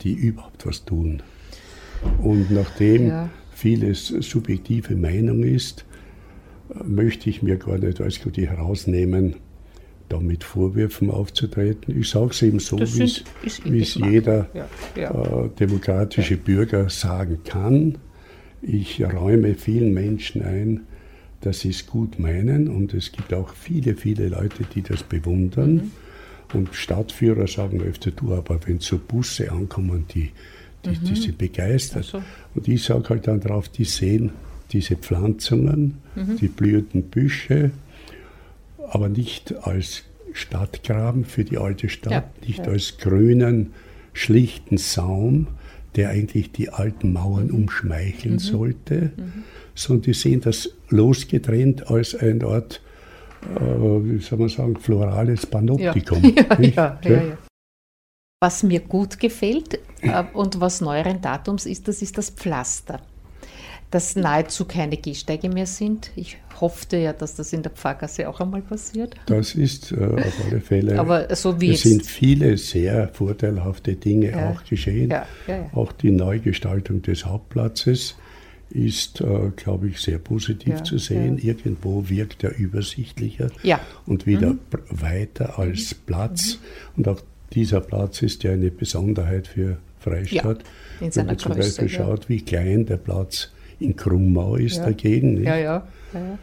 die 0.00 0.14
überhaupt 0.14 0.66
was 0.66 0.84
tun. 0.84 1.22
Und 2.22 2.50
nachdem 2.50 3.08
ja. 3.08 3.30
vieles 3.52 4.06
subjektive 4.06 4.96
Meinung 4.96 5.42
ist, 5.42 5.84
möchte 6.84 7.30
ich 7.30 7.42
mir 7.42 7.56
gar 7.56 7.78
nicht 7.78 8.00
als 8.00 8.20
die 8.20 8.48
herausnehmen, 8.48 9.36
da 10.08 10.20
mit 10.20 10.44
Vorwürfen 10.44 11.10
aufzutreten. 11.10 11.98
Ich 11.98 12.10
sage 12.10 12.30
es 12.30 12.42
eben 12.42 12.60
so, 12.60 12.78
wie 12.78 13.80
es 13.80 13.94
jeder 13.94 14.48
ja, 14.54 14.68
ja. 14.94 15.10
Äh, 15.10 15.48
demokratische 15.58 16.36
Bürger 16.36 16.88
sagen 16.88 17.38
kann. 17.44 17.98
Ich 18.62 19.02
räume 19.02 19.54
vielen 19.54 19.92
Menschen 19.92 20.42
ein, 20.42 20.80
dass 21.40 21.60
sie 21.60 21.70
es 21.70 21.86
gut 21.86 22.18
meinen 22.18 22.68
und 22.68 22.94
es 22.94 23.12
gibt 23.12 23.34
auch 23.34 23.54
viele, 23.54 23.94
viele 23.94 24.28
Leute, 24.28 24.64
die 24.74 24.82
das 24.82 25.02
bewundern. 25.02 25.74
Mhm. 25.74 25.90
Und 26.54 26.74
Stadtführer 26.74 27.48
sagen 27.48 27.80
öfter, 27.82 28.12
du, 28.12 28.32
aber 28.32 28.60
wenn 28.66 28.78
so 28.78 28.98
Busse 28.98 29.50
ankommen, 29.50 30.06
die, 30.14 30.30
die, 30.84 30.90
mhm. 30.90 31.04
die 31.04 31.16
sind 31.16 31.38
begeistert. 31.38 32.04
So. 32.04 32.22
Und 32.54 32.68
ich 32.68 32.84
sage 32.84 33.08
halt 33.08 33.26
dann 33.26 33.40
drauf, 33.40 33.68
die 33.68 33.84
sehen 33.84 34.30
diese 34.72 34.96
Pflanzungen, 34.96 35.98
mhm. 36.14 36.36
die 36.36 36.48
blühenden 36.48 37.04
Büsche, 37.04 37.70
aber 38.88 39.08
nicht 39.08 39.54
als 39.66 40.04
Stadtgraben 40.32 41.24
für 41.24 41.44
die 41.44 41.58
alte 41.58 41.88
Stadt, 41.88 42.12
ja, 42.12 42.24
nicht 42.46 42.66
ja. 42.66 42.72
als 42.72 42.98
grünen 42.98 43.72
schlichten 44.12 44.76
Saum, 44.76 45.48
der 45.94 46.10
eigentlich 46.10 46.52
die 46.52 46.70
alten 46.70 47.12
Mauern 47.12 47.50
umschmeicheln 47.50 48.34
mhm. 48.34 48.38
sollte, 48.38 49.12
mhm. 49.16 49.44
sondern 49.74 50.02
die 50.02 50.14
sehen 50.14 50.40
das 50.40 50.70
losgetrennt 50.88 51.90
als 51.90 52.14
eine 52.14 52.46
Art, 52.46 52.82
äh, 53.56 53.60
wie 53.60 54.18
soll 54.18 54.38
man 54.38 54.48
sagen, 54.48 54.76
florales 54.76 55.46
Panoptikum. 55.46 56.22
Ja, 56.74 56.98
was 58.38 58.62
mir 58.62 58.80
gut 58.80 59.18
gefällt 59.18 59.78
äh, 60.02 60.22
und 60.34 60.60
was 60.60 60.82
neueren 60.82 61.22
Datums 61.22 61.64
ist, 61.64 61.88
das 61.88 62.02
ist 62.02 62.18
das 62.18 62.28
Pflaster 62.28 63.00
dass 63.96 64.14
nahezu 64.14 64.66
keine 64.66 64.98
Gehsteige 64.98 65.48
mehr 65.48 65.64
sind. 65.64 66.10
Ich 66.16 66.36
hoffte 66.60 66.98
ja, 66.98 67.14
dass 67.14 67.34
das 67.34 67.54
in 67.54 67.62
der 67.62 67.72
Pfarrgasse 67.72 68.28
auch 68.28 68.40
einmal 68.40 68.60
passiert. 68.60 69.14
Das 69.24 69.54
ist 69.54 69.90
äh, 69.90 70.04
auf 70.04 70.34
alle 70.44 70.60
Fälle. 70.60 71.00
Aber 71.00 71.34
so 71.34 71.62
wie 71.62 71.70
es 71.70 71.80
sind 71.80 72.04
viele 72.04 72.58
sehr 72.58 73.08
vorteilhafte 73.08 73.94
Dinge 73.94 74.32
ja. 74.32 74.50
auch 74.50 74.62
geschehen. 74.64 75.08
Ja, 75.08 75.26
ja, 75.46 75.70
auch 75.72 75.92
die 75.92 76.10
Neugestaltung 76.10 77.00
des 77.00 77.24
Hauptplatzes 77.24 78.16
ist, 78.68 79.22
äh, 79.22 79.50
glaube 79.56 79.88
ich, 79.88 79.98
sehr 79.98 80.18
positiv 80.18 80.82
zu 80.82 80.98
sehen. 80.98 81.38
Irgendwo 81.38 82.06
wirkt 82.10 82.44
er 82.44 82.54
übersichtlicher 82.54 83.48
und 84.04 84.26
wieder 84.26 84.50
mhm. 84.50 84.58
weiter 84.90 85.58
als 85.58 85.92
mhm. 85.92 85.98
Platz. 86.04 86.58
Mhm. 86.58 86.98
Und 86.98 87.08
auch 87.08 87.22
dieser 87.54 87.80
Platz 87.80 88.20
ist 88.20 88.42
ja 88.42 88.52
eine 88.52 88.70
Besonderheit 88.70 89.46
für 89.48 89.78
Freistadt. 90.00 90.64
In 91.00 91.16
Wenn 91.16 91.26
man 91.26 91.38
zum 91.38 91.52
Größe, 91.52 91.80
Beispiel 91.80 91.88
schaut, 91.88 92.28
wie 92.28 92.42
klein 92.42 92.84
der 92.84 92.98
Platz 92.98 93.52
in 93.78 93.96
Krummau 93.96 94.56
ist 94.56 94.78
ja. 94.78 94.86
dagegen. 94.86 95.34
Nicht? 95.34 95.46
Ja, 95.46 95.56
ja. 95.56 95.86
ja. 96.14 96.38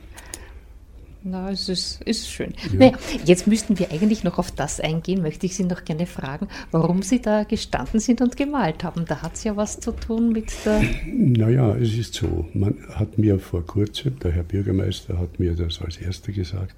Na, 1.26 1.52
es 1.52 1.70
ist, 1.70 2.02
ist 2.02 2.30
schön. 2.30 2.54
Ja. 2.74 2.80
Naja, 2.80 2.98
jetzt 3.24 3.48
müssten 3.48 3.80
wir 3.80 3.92
eigentlich 3.92 4.26
noch 4.26 4.40
auf 4.40 4.52
das 4.52 4.82
eingehen, 4.82 5.22
möchte 5.22 5.46
ich 5.46 5.56
Sie 5.56 5.64
noch 5.64 5.86
gerne 5.86 6.06
fragen, 6.06 6.50
warum 6.72 7.02
Sie 7.02 7.22
da 7.22 7.44
gestanden 7.44 8.02
sind 8.02 8.22
und 8.22 8.36
gemalt 8.36 8.84
haben. 8.84 9.06
Da 9.06 9.22
hat 9.22 9.36
es 9.36 9.46
ja 9.46 9.56
was 9.56 9.80
zu 9.80 9.94
tun 9.94 10.34
mit 10.34 10.52
der. 10.66 10.82
Naja, 11.06 11.76
es 11.76 11.94
ist 11.98 12.16
so. 12.16 12.46
Man 12.54 12.76
hat 12.90 13.18
mir 13.18 13.40
vor 13.40 13.66
kurzem, 13.66 14.20
der 14.20 14.34
Herr 14.34 14.44
Bürgermeister 14.44 15.18
hat 15.18 15.40
mir 15.40 15.56
das 15.56 15.82
als 15.82 15.96
erster 15.96 16.34
gesagt, 16.34 16.76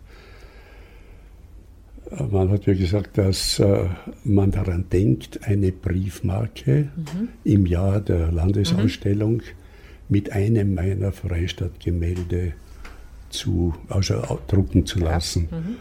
man 2.30 2.52
hat 2.52 2.68
mir 2.68 2.76
gesagt, 2.76 3.18
dass 3.18 3.58
äh, 3.58 3.86
man 4.24 4.52
daran 4.52 4.86
denkt, 4.92 5.40
eine 5.44 5.72
Briefmarke 5.72 6.90
mhm. 6.96 7.30
im 7.44 7.66
Jahr 7.66 8.00
der 8.00 8.32
Landesausstellung 8.32 9.38
mhm 9.38 9.65
mit 10.10 10.32
einem 10.32 10.74
meiner 10.74 11.12
Freistadtgemälde 11.12 12.54
zu, 13.30 13.74
also 13.90 14.22
drucken 14.48 14.86
zu 14.86 15.00
lassen. 15.00 15.48
Ja. 15.52 15.60
Mhm. 15.60 15.76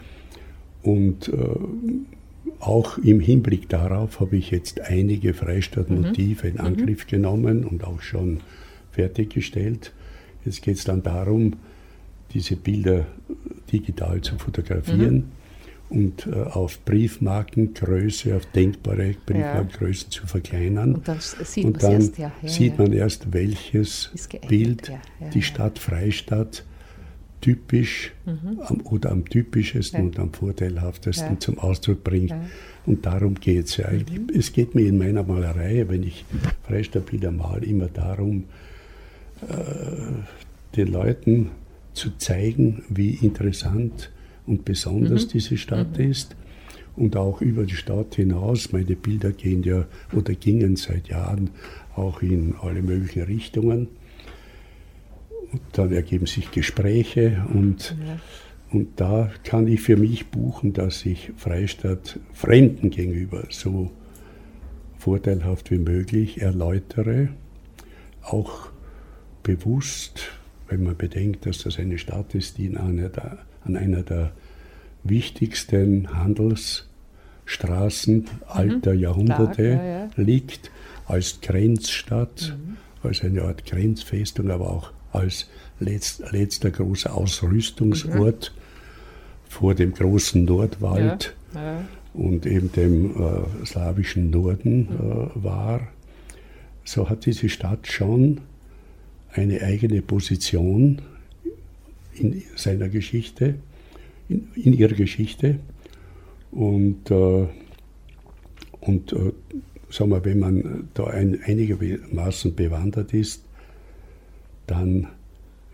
Und 0.83 1.29
äh, 1.29 2.55
auch 2.59 2.97
im 2.99 3.19
Hinblick 3.19 3.69
darauf 3.69 4.19
habe 4.19 4.37
ich 4.37 4.51
jetzt 4.51 4.81
einige 4.81 5.33
Freistadtmotive 5.33 6.47
mhm. 6.47 6.53
in 6.53 6.59
Angriff 6.59 7.05
mhm. 7.05 7.09
genommen 7.09 7.65
und 7.65 7.83
auch 7.83 8.01
schon 8.01 8.41
fertiggestellt. 8.91 9.93
Jetzt 10.45 10.61
geht 10.61 10.77
es 10.77 10.83
dann 10.83 11.01
darum, 11.01 11.53
diese 12.33 12.55
Bilder 12.55 13.07
digital 13.71 14.21
zu 14.21 14.37
fotografieren. 14.37 15.31
Und 15.87 16.27
äh, 16.27 16.33
auf 16.33 16.83
Briefmarkengröße, 16.83 18.35
auf 18.35 18.45
denkbare 18.47 19.15
Briefmarkengrößen 19.25 20.07
ja. 20.09 20.19
zu 20.19 20.27
verkleinern. 20.27 20.95
Und 20.95 21.07
dann 21.07 21.19
sieht, 21.19 21.65
und 21.65 21.83
dann 21.83 21.91
erst, 21.93 22.17
ja. 22.17 22.31
Ja, 22.41 22.49
sieht 22.49 22.77
man 22.79 22.91
erst, 22.91 23.33
welches 23.33 24.11
Bild 24.47 24.91
die 25.33 25.41
Stadt 25.41 25.77
Freistadt 25.77 26.63
typisch 27.45 28.11
mhm. 28.25 28.59
am, 28.61 28.81
oder 28.85 29.11
am 29.11 29.29
typischesten 29.29 30.05
und 30.05 30.17
am 30.17 30.33
vorteilhaftesten 30.33 31.39
zum 31.39 31.59
Ausdruck 31.59 32.03
bringt. 32.03 32.33
Und 32.87 33.05
darum 33.05 33.35
geht 33.35 33.65
es 33.65 33.77
ja 33.77 33.85
eigentlich. 33.85 34.19
Mhm. 34.19 34.29
Es 34.35 34.51
geht 34.51 34.73
mir 34.73 34.87
in 34.87 34.97
meiner 34.97 35.21
Malerei, 35.21 35.85
wenn 35.87 36.01
ich 36.01 36.25
Freistadtbilder 36.63 37.29
mal, 37.29 37.63
immer 37.63 37.85
darum, 37.85 38.45
äh, 39.47 40.75
den 40.75 40.87
Leuten 40.87 41.51
zu 41.93 42.17
zeigen, 42.17 42.83
wie 42.89 43.11
interessant 43.11 44.11
und 44.47 44.65
besonders 44.65 45.25
mhm. 45.25 45.29
diese 45.29 45.57
Stadt 45.57 45.97
mhm. 45.97 46.11
ist. 46.11 46.35
Und 46.95 47.17
auch 47.17 47.41
über 47.41 47.63
die 47.63 47.75
Stadt 47.75 48.15
hinaus, 48.15 48.71
meine 48.71 48.95
Bilder 48.95 49.31
gehen 49.31 49.63
ja 49.63 49.85
oder 50.13 50.33
gingen 50.33 50.77
seit 50.77 51.09
Jahren 51.09 51.49
auch 51.95 52.21
in 52.21 52.55
alle 52.61 52.81
möglichen 52.81 53.23
Richtungen. 53.23 53.87
Und 55.51 55.61
dann 55.73 55.91
ergeben 55.91 56.25
sich 56.25 56.51
Gespräche 56.51 57.45
und, 57.53 57.95
ja. 58.05 58.19
und 58.71 58.99
da 58.99 59.29
kann 59.43 59.67
ich 59.67 59.81
für 59.81 59.97
mich 59.97 60.27
buchen, 60.27 60.73
dass 60.73 61.05
ich 61.05 61.31
Freistadt 61.35 62.19
Fremden 62.33 62.89
gegenüber 62.89 63.43
so 63.49 63.91
vorteilhaft 64.97 65.69
wie 65.71 65.77
möglich 65.77 66.41
erläutere, 66.41 67.29
auch 68.23 68.69
bewusst, 69.43 70.31
wenn 70.67 70.83
man 70.83 70.97
bedenkt, 70.97 71.45
dass 71.45 71.59
das 71.59 71.77
eine 71.77 71.97
Stadt 71.97 72.33
ist, 72.33 72.57
die 72.57 72.65
in 72.65 72.77
einer 72.77 73.09
der 73.09 73.37
an 73.65 73.75
einer 73.75 74.03
der 74.03 74.31
wichtigsten 75.03 76.13
Handelsstraßen 76.13 78.17
mhm. 78.17 78.27
alter 78.47 78.93
Jahrhunderte 78.93 79.53
Stark, 79.53 79.83
ja, 79.83 79.83
ja. 79.83 80.07
liegt, 80.15 80.71
als 81.07 81.41
Grenzstadt, 81.41 82.55
mhm. 82.57 82.77
als 83.03 83.21
eine 83.23 83.43
Art 83.43 83.65
Grenzfestung, 83.65 84.49
aber 84.49 84.69
auch 84.69 84.91
als 85.11 85.49
letzt, 85.79 86.31
letzter 86.31 86.71
großer 86.71 87.13
Ausrüstungsort 87.13 88.53
mhm. 88.55 88.59
vor 89.49 89.75
dem 89.75 89.93
großen 89.93 90.43
Nordwald 90.43 91.35
ja, 91.53 91.83
und 92.13 92.45
eben 92.45 92.71
dem 92.71 93.11
äh, 93.11 93.65
slawischen 93.65 94.31
Norden 94.31 94.79
mhm. 94.79 94.87
äh, 94.89 95.43
war. 95.43 95.87
So 96.83 97.09
hat 97.09 97.25
diese 97.25 97.49
Stadt 97.49 97.87
schon 97.87 98.41
eine 99.31 99.61
eigene 99.61 100.01
Position 100.01 101.01
in 102.19 102.43
seiner 102.55 102.89
Geschichte, 102.89 103.55
in, 104.29 104.47
in 104.55 104.73
ihrer 104.73 104.95
Geschichte. 104.95 105.59
Und, 106.51 107.11
äh, 107.11 107.47
und 108.81 109.13
äh, 109.13 109.33
sagen 109.89 110.11
wir, 110.11 110.23
wenn 110.25 110.39
man 110.39 110.89
da 110.93 111.05
ein, 111.07 111.39
einigermaßen 111.43 112.55
bewandert 112.55 113.13
ist, 113.13 113.43
dann 114.67 115.07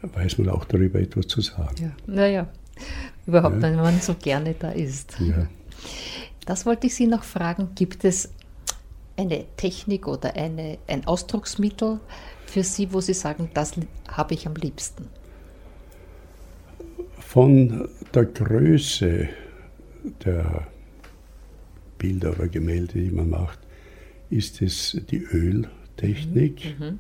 weiß 0.01 0.37
man 0.39 0.49
auch 0.49 0.65
darüber 0.65 0.99
etwas 0.99 1.27
zu 1.27 1.41
sagen. 1.41 1.75
Ja, 1.79 1.91
naja, 2.07 2.49
überhaupt, 3.27 3.57
ja. 3.57 3.61
wenn 3.61 3.75
man 3.75 3.99
so 4.01 4.15
gerne 4.15 4.55
da 4.57 4.71
ist. 4.71 5.17
Ja. 5.19 5.47
Das 6.45 6.65
wollte 6.65 6.87
ich 6.87 6.95
Sie 6.95 7.07
noch 7.07 7.23
fragen. 7.23 7.69
Gibt 7.75 8.03
es 8.03 8.31
eine 9.17 9.45
Technik 9.57 10.07
oder 10.07 10.35
eine, 10.35 10.79
ein 10.87 11.05
Ausdrucksmittel 11.05 11.99
für 12.45 12.63
Sie, 12.63 12.91
wo 12.91 13.01
Sie 13.01 13.13
sagen, 13.13 13.49
das 13.53 13.73
habe 14.07 14.33
ich 14.33 14.47
am 14.47 14.55
liebsten? 14.55 15.07
Von 17.31 17.87
der 18.13 18.25
Größe 18.25 19.29
der 20.25 20.67
Bilder 21.97 22.31
oder 22.31 22.49
Gemälde, 22.49 22.99
die 22.99 23.09
man 23.09 23.29
macht, 23.29 23.57
ist 24.29 24.61
es 24.61 24.99
die 25.09 25.23
Öltechnik. 25.23 26.77
Mhm. 26.77 26.85
mhm. 26.85 26.99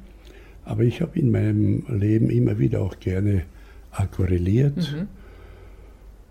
Aber 0.63 0.83
ich 0.83 1.01
habe 1.01 1.19
in 1.19 1.31
meinem 1.31 1.83
Leben 1.89 2.29
immer 2.29 2.57
wieder 2.59 2.81
auch 2.81 2.97
gerne 3.01 3.43
aquarelliert. 3.91 4.77
Mhm. 4.77 5.09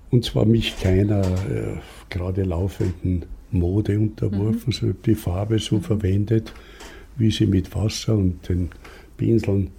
Und 0.08 0.24
zwar 0.24 0.46
mich 0.46 0.80
keiner 0.80 1.20
äh, 1.20 1.76
gerade 2.08 2.44
laufenden 2.44 3.26
Mode 3.50 3.98
unterworfen, 3.98 4.68
mhm. 4.68 4.72
so 4.72 4.92
die 4.94 5.14
Farbe 5.14 5.58
so 5.58 5.76
mhm. 5.76 5.82
verwendet, 5.82 6.54
wie 7.18 7.30
sie 7.30 7.46
mit 7.46 7.74
Wasser 7.74 8.16
und 8.16 8.48
den 8.48 8.70
Pinseln 9.18 9.72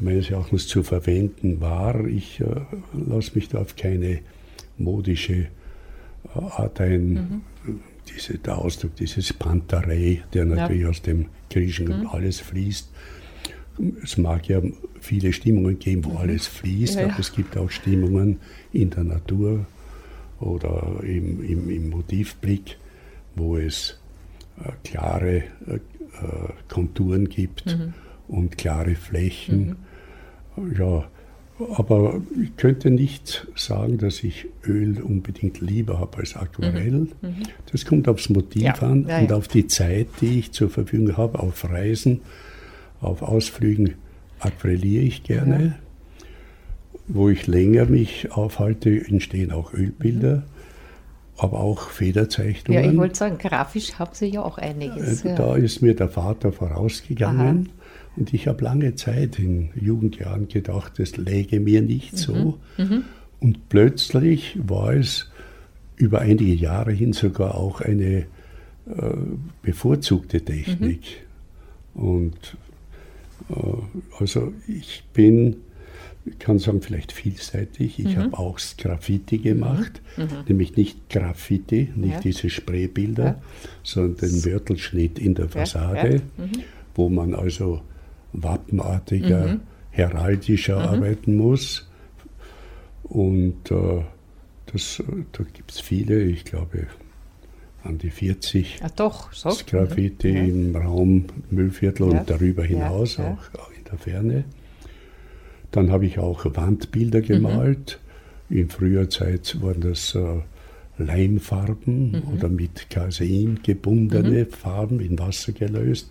meines 0.00 0.30
Erachtens 0.30 0.66
zu 0.66 0.82
verwenden 0.82 1.60
war. 1.60 2.06
Ich 2.06 2.40
äh, 2.40 2.44
lasse 2.92 3.32
mich 3.34 3.48
da 3.48 3.58
auf 3.58 3.76
keine 3.76 4.20
modische 4.78 5.34
äh, 5.34 5.48
Art 6.34 6.80
ein. 6.80 7.12
Mhm. 7.12 7.80
Diese, 8.14 8.38
der 8.38 8.58
Ausdruck 8.58 8.96
dieses 8.96 9.32
Pantarei, 9.32 10.22
der 10.32 10.44
natürlich 10.44 10.82
ja. 10.82 10.88
aus 10.88 11.02
dem 11.02 11.26
Griechischen 11.48 12.00
mhm. 12.00 12.06
alles 12.08 12.40
fließt. 12.40 12.90
Es 14.02 14.18
mag 14.18 14.48
ja 14.48 14.60
viele 15.00 15.32
Stimmungen 15.32 15.78
geben, 15.78 16.04
wo 16.04 16.10
mhm. 16.10 16.16
alles 16.16 16.46
fließt, 16.46 16.96
ja, 16.96 17.02
ja. 17.02 17.08
aber 17.08 17.20
es 17.20 17.32
gibt 17.32 17.56
auch 17.56 17.70
Stimmungen 17.70 18.38
in 18.72 18.90
der 18.90 19.04
Natur 19.04 19.66
oder 20.40 21.00
im, 21.02 21.44
im, 21.44 21.70
im 21.70 21.90
Motivblick, 21.90 22.78
wo 23.36 23.56
es 23.56 23.98
äh, 24.58 24.72
klare 24.82 25.36
äh, 25.36 25.74
äh 25.74 25.80
Konturen 26.68 27.28
gibt 27.28 27.66
mhm. 27.66 27.94
und 28.28 28.58
klare 28.58 28.94
Flächen 28.94 29.68
mhm. 29.68 29.76
Ja, 30.78 31.04
aber 31.74 32.20
ich 32.42 32.56
könnte 32.56 32.90
nicht 32.90 33.46
sagen, 33.54 33.98
dass 33.98 34.22
ich 34.24 34.46
Öl 34.64 35.00
unbedingt 35.02 35.60
lieber 35.60 35.98
habe 35.98 36.18
als 36.18 36.36
Aquarell. 36.36 36.90
Mhm. 36.90 37.08
Mhm. 37.20 37.42
Das 37.70 37.84
kommt 37.84 38.08
aufs 38.08 38.28
Motiv 38.30 38.62
ja. 38.62 38.74
an 38.74 39.06
ja, 39.08 39.18
und 39.18 39.32
auf 39.32 39.48
die 39.48 39.66
Zeit, 39.66 40.08
die 40.20 40.38
ich 40.38 40.52
zur 40.52 40.70
Verfügung 40.70 41.16
habe. 41.16 41.38
Auf 41.38 41.68
Reisen, 41.68 42.20
auf 43.00 43.22
Ausflügen 43.22 43.94
aquarelliere 44.38 45.04
ich 45.04 45.22
gerne. 45.22 45.64
Ja. 45.64 45.72
Wo 47.08 47.28
ich 47.28 47.46
länger 47.46 47.86
mich 47.86 48.30
aufhalte, 48.32 48.90
entstehen 48.90 49.52
auch 49.52 49.74
Ölbilder. 49.74 50.36
Mhm. 50.36 50.42
aber 51.36 51.60
auch 51.60 51.88
Federzeichnungen. 51.90 52.84
Ja, 52.84 52.90
ich 52.90 52.96
wollte 52.96 53.16
sagen, 53.16 53.38
grafisch 53.38 53.98
haben 53.98 54.12
Sie 54.14 54.26
ja 54.26 54.42
auch 54.42 54.58
einiges. 54.58 55.24
Äh, 55.24 55.34
da 55.34 55.56
ja. 55.56 55.64
ist 55.64 55.82
mir 55.82 55.94
der 55.94 56.08
Vater 56.08 56.52
vorausgegangen. 56.52 57.68
Aha. 57.68 57.79
Und 58.16 58.34
ich 58.34 58.48
habe 58.48 58.64
lange 58.64 58.94
Zeit 58.96 59.38
in 59.38 59.70
Jugendjahren 59.80 60.48
gedacht, 60.48 60.98
das 60.98 61.16
läge 61.16 61.60
mir 61.60 61.82
nicht 61.82 62.12
mhm. 62.12 62.16
so. 62.16 62.58
Mhm. 62.76 63.04
Und 63.40 63.68
plötzlich 63.68 64.58
war 64.62 64.92
es 64.92 65.30
über 65.96 66.20
einige 66.20 66.54
Jahre 66.54 66.92
hin 66.92 67.12
sogar 67.12 67.54
auch 67.54 67.80
eine 67.80 68.26
äh, 68.86 69.16
bevorzugte 69.62 70.40
Technik. 70.42 71.02
Mhm. 71.94 72.02
Und 72.02 72.56
äh, 73.50 73.54
also 74.18 74.52
ich 74.66 75.04
bin, 75.12 75.56
ich 76.24 76.38
kann 76.38 76.58
sagen, 76.58 76.82
vielleicht 76.82 77.12
vielseitig. 77.12 77.98
Ich 77.98 78.16
mhm. 78.16 78.16
habe 78.16 78.38
auch 78.38 78.58
Graffiti 78.78 79.38
gemacht, 79.38 80.00
mhm. 80.16 80.24
mhm. 80.24 80.28
nämlich 80.48 80.76
nicht 80.76 81.08
Graffiti, 81.08 81.90
nicht 81.94 82.14
ja. 82.14 82.20
diese 82.20 82.50
Spraybilder, 82.50 83.24
ja. 83.24 83.42
sondern 83.82 84.30
den 84.30 84.44
Wörtelschnitt 84.44 85.18
in 85.18 85.34
der 85.34 85.48
Fassade, 85.48 86.22
ja. 86.38 86.44
Mhm. 86.44 86.50
wo 86.94 87.08
man 87.08 87.34
also 87.34 87.82
wappenartiger, 88.32 89.46
mhm. 89.46 89.60
heraldischer 89.90 90.78
mhm. 90.78 90.88
arbeiten 90.88 91.36
muss. 91.36 91.88
Und 93.02 93.70
äh, 93.70 94.02
das, 94.72 95.02
da 95.32 95.44
gibt 95.44 95.72
es 95.72 95.80
viele, 95.80 96.22
ich 96.22 96.44
glaube 96.44 96.86
an 97.82 97.98
die 97.98 98.10
40 98.10 98.80
ah, 98.82 98.90
doch, 98.94 99.32
so. 99.32 99.50
Graffiti 99.66 100.28
ja. 100.28 100.42
im 100.42 100.76
Raum 100.76 101.24
Müllviertel 101.50 102.12
ja. 102.12 102.20
und 102.20 102.30
darüber 102.30 102.62
hinaus, 102.62 103.16
ja. 103.16 103.32
Auch, 103.32 103.60
auch, 103.60 103.70
in 103.76 103.84
der 103.84 103.98
Ferne. 103.98 104.44
Dann 105.70 105.90
habe 105.90 106.06
ich 106.06 106.18
auch 106.18 106.44
Wandbilder 106.44 107.20
gemalt. 107.22 107.98
Mhm. 108.48 108.56
In 108.56 108.68
früher 108.68 109.08
Zeit 109.08 109.62
waren 109.62 109.80
das 109.80 110.14
äh, 110.14 110.40
Leimfarben 110.98 112.10
mhm. 112.10 112.34
oder 112.34 112.48
mit 112.48 112.90
Casein 112.90 113.60
gebundene 113.62 114.44
mhm. 114.44 114.50
Farben 114.50 115.00
in 115.00 115.18
Wasser 115.18 115.52
gelöst. 115.52 116.10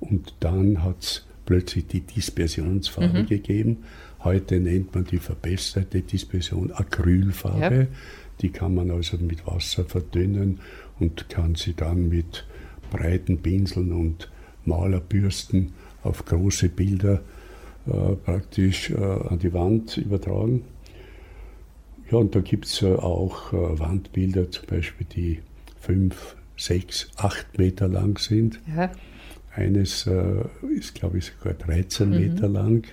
Und 0.00 0.34
dann 0.40 0.82
hat 0.82 1.02
es 1.02 1.25
plötzlich 1.46 1.86
die 1.86 2.00
Dispersionsfarbe 2.00 3.22
mhm. 3.22 3.26
gegeben. 3.26 3.76
Heute 4.22 4.60
nennt 4.60 4.94
man 4.94 5.04
die 5.04 5.18
verbesserte 5.18 6.02
Dispersion 6.02 6.72
Acrylfarbe. 6.72 7.76
Ja. 7.76 7.86
Die 8.42 8.50
kann 8.50 8.74
man 8.74 8.90
also 8.90 9.16
mit 9.16 9.46
Wasser 9.46 9.84
verdünnen 9.84 10.60
und 10.98 11.28
kann 11.30 11.54
sie 11.54 11.74
dann 11.74 12.08
mit 12.08 12.44
breiten 12.90 13.38
Pinseln 13.38 13.92
und 13.92 14.30
Malerbürsten 14.64 15.72
auf 16.02 16.24
große 16.24 16.68
Bilder 16.68 17.22
äh, 17.86 18.16
praktisch 18.16 18.90
äh, 18.90 18.96
an 18.96 19.38
die 19.38 19.52
Wand 19.52 19.96
übertragen. 19.96 20.64
Ja, 22.10 22.18
und 22.18 22.34
da 22.34 22.40
gibt 22.40 22.66
es 22.66 22.82
äh, 22.82 22.94
auch 22.94 23.52
äh, 23.52 23.78
Wandbilder, 23.78 24.50
zum 24.50 24.66
Beispiel, 24.66 25.06
die 25.14 25.40
fünf, 25.80 26.36
sechs, 26.56 27.10
acht 27.16 27.58
Meter 27.58 27.88
lang 27.88 28.18
sind. 28.18 28.60
Ja. 28.76 28.90
Eines 29.56 30.06
äh, 30.06 30.44
ist, 30.68 30.94
glaube 30.94 31.16
ich, 31.16 31.32
sogar 31.32 31.54
13 31.54 32.10
mhm. 32.10 32.18
Meter 32.18 32.46
lang. 32.46 32.86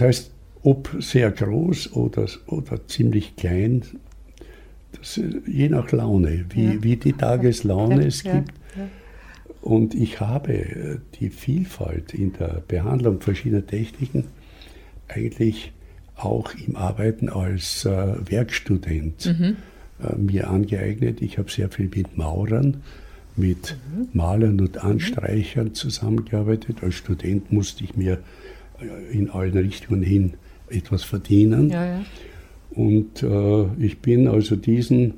Das 0.00 0.06
heißt, 0.06 0.30
ob 0.62 0.96
sehr 0.98 1.30
groß 1.30 1.92
oder, 1.92 2.26
oder 2.46 2.86
ziemlich 2.86 3.36
klein, 3.36 3.82
das, 4.92 5.20
je 5.46 5.68
nach 5.68 5.92
Laune, 5.92 6.46
wie, 6.48 6.64
ja. 6.64 6.82
wie 6.82 6.96
die 6.96 7.12
Tageslaune 7.12 8.06
es 8.06 8.22
gibt. 8.22 8.48
Ja. 8.76 8.88
Und 9.60 9.94
ich 9.94 10.20
habe 10.20 11.02
die 11.20 11.28
Vielfalt 11.28 12.14
in 12.14 12.32
der 12.32 12.62
Behandlung 12.66 13.20
verschiedener 13.20 13.66
Techniken 13.66 14.24
eigentlich 15.06 15.72
auch 16.16 16.54
im 16.54 16.76
Arbeiten 16.76 17.28
als 17.28 17.84
äh, 17.84 18.14
Werkstudent 18.24 19.26
mhm. 19.26 19.56
äh, 20.02 20.16
mir 20.16 20.48
angeeignet. 20.48 21.20
Ich 21.20 21.36
habe 21.36 21.50
sehr 21.50 21.68
viel 21.68 21.90
mit 21.94 22.16
Maurern, 22.16 22.78
mit 23.36 23.76
mhm. 23.94 24.08
Malern 24.14 24.60
und 24.62 24.82
Anstreichern 24.82 25.74
zusammengearbeitet. 25.74 26.78
Als 26.82 26.94
Student 26.94 27.52
musste 27.52 27.84
ich 27.84 27.96
mir 27.96 28.18
in 29.10 29.30
allen 29.30 29.56
Richtungen 29.56 30.02
hin 30.02 30.34
etwas 30.68 31.02
verdienen. 31.02 31.70
Ja, 31.70 31.84
ja. 31.84 32.04
Und 32.70 33.22
äh, 33.22 33.84
ich 33.84 33.98
bin 33.98 34.28
also 34.28 34.56
diesen 34.56 35.14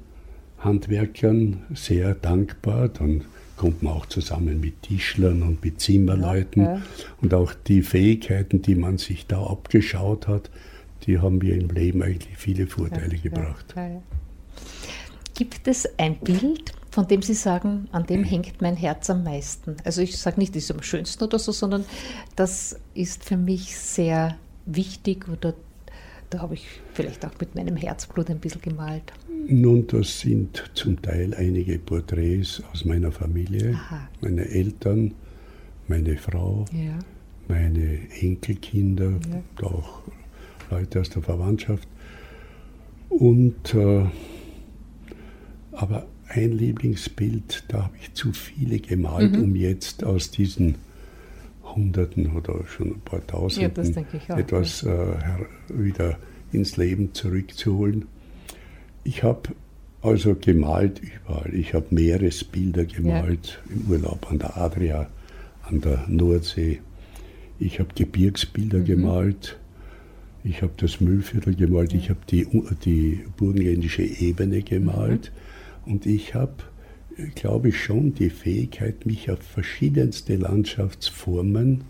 Handwerkern 0.58 1.62
sehr 1.74 2.14
dankbar. 2.14 2.88
Dann 2.88 3.22
kommt 3.56 3.82
man 3.82 3.92
auch 3.92 4.06
zusammen 4.06 4.60
mit 4.60 4.82
Tischlern 4.82 5.42
und 5.42 5.62
mit 5.64 5.80
Zimmerleuten. 5.80 6.62
Ja, 6.62 6.82
und 7.20 7.34
auch 7.34 7.52
die 7.54 7.82
Fähigkeiten, 7.82 8.62
die 8.62 8.74
man 8.74 8.98
sich 8.98 9.26
da 9.26 9.42
abgeschaut 9.44 10.28
hat, 10.28 10.50
die 11.06 11.18
haben 11.18 11.38
mir 11.38 11.54
im 11.54 11.68
Leben 11.68 12.02
eigentlich 12.02 12.36
viele 12.36 12.66
Vorteile 12.66 13.18
gebracht. 13.18 13.74
Gibt 15.34 15.66
es 15.66 15.88
ein 15.98 16.16
Bild, 16.16 16.72
von 16.92 17.08
dem 17.08 17.22
Sie 17.22 17.34
sagen, 17.34 17.88
an 17.90 18.04
dem 18.04 18.22
hängt 18.22 18.60
mein 18.60 18.76
Herz 18.76 19.08
am 19.08 19.24
meisten? 19.24 19.76
Also 19.82 20.02
ich 20.02 20.18
sage 20.18 20.38
nicht, 20.38 20.54
das 20.54 20.64
ist 20.64 20.70
am 20.70 20.82
schönsten 20.82 21.24
oder 21.24 21.38
so, 21.38 21.50
sondern 21.50 21.86
das 22.36 22.76
ist 22.94 23.24
für 23.24 23.38
mich 23.38 23.76
sehr 23.78 24.36
wichtig 24.66 25.26
oder 25.28 25.54
da 26.28 26.40
habe 26.40 26.54
ich 26.54 26.66
vielleicht 26.92 27.24
auch 27.24 27.32
mit 27.40 27.54
meinem 27.54 27.76
Herzblut 27.76 28.28
ein 28.30 28.38
bisschen 28.38 28.60
gemalt. 28.60 29.12
Nun, 29.48 29.86
das 29.86 30.20
sind 30.20 30.70
zum 30.74 31.00
Teil 31.00 31.34
einige 31.34 31.78
Porträts 31.78 32.62
aus 32.72 32.84
meiner 32.84 33.10
Familie, 33.10 33.74
Aha. 33.74 34.08
meine 34.20 34.46
Eltern, 34.48 35.14
meine 35.88 36.16
Frau, 36.18 36.66
ja. 36.72 36.98
meine 37.48 37.98
Enkelkinder, 38.20 39.12
ja. 39.12 39.66
auch 39.66 40.02
Leute 40.70 41.00
aus 41.00 41.08
der 41.08 41.22
Verwandtschaft. 41.22 41.88
Und 43.08 43.74
äh, 43.74 44.04
aber 45.72 46.06
ein 46.34 46.52
Lieblingsbild, 46.52 47.64
da 47.68 47.84
habe 47.84 47.96
ich 48.00 48.14
zu 48.14 48.32
viele 48.32 48.78
gemalt, 48.78 49.36
mhm. 49.36 49.42
um 49.44 49.56
jetzt 49.56 50.04
aus 50.04 50.30
diesen 50.30 50.76
Hunderten 51.62 52.32
oder 52.36 52.64
schon 52.66 52.88
ein 52.88 53.00
paar 53.00 53.26
Tausenden 53.26 54.04
ja, 54.28 54.38
etwas 54.38 54.82
äh, 54.82 55.14
wieder 55.68 56.18
ins 56.52 56.76
Leben 56.76 57.14
zurückzuholen. 57.14 58.06
Ich 59.04 59.22
habe 59.22 59.50
also 60.00 60.34
gemalt 60.34 61.00
überall. 61.00 61.54
Ich 61.54 61.74
habe 61.74 61.86
Meeresbilder 61.90 62.84
gemalt 62.84 63.60
ja. 63.68 63.76
im 63.76 63.90
Urlaub 63.90 64.30
an 64.30 64.38
der 64.38 64.56
Adria, 64.56 65.08
an 65.62 65.80
der 65.80 66.04
Nordsee. 66.08 66.80
Ich 67.58 67.78
habe 67.78 67.90
Gebirgsbilder 67.94 68.78
mhm. 68.78 68.84
gemalt. 68.84 69.58
Ich 70.44 70.62
habe 70.62 70.72
das 70.76 71.00
Müllviertel 71.00 71.54
gemalt. 71.54 71.94
Ich 71.94 72.10
habe 72.10 72.20
die, 72.28 72.46
die 72.84 73.20
burgenländische 73.36 74.02
Ebene 74.02 74.62
gemalt. 74.62 75.30
Mhm. 75.34 75.51
Und 75.86 76.06
ich 76.06 76.34
habe, 76.34 76.54
glaube 77.34 77.70
ich, 77.70 77.82
schon 77.82 78.14
die 78.14 78.30
Fähigkeit, 78.30 79.06
mich 79.06 79.30
auf 79.30 79.40
verschiedenste 79.40 80.36
Landschaftsformen 80.36 81.84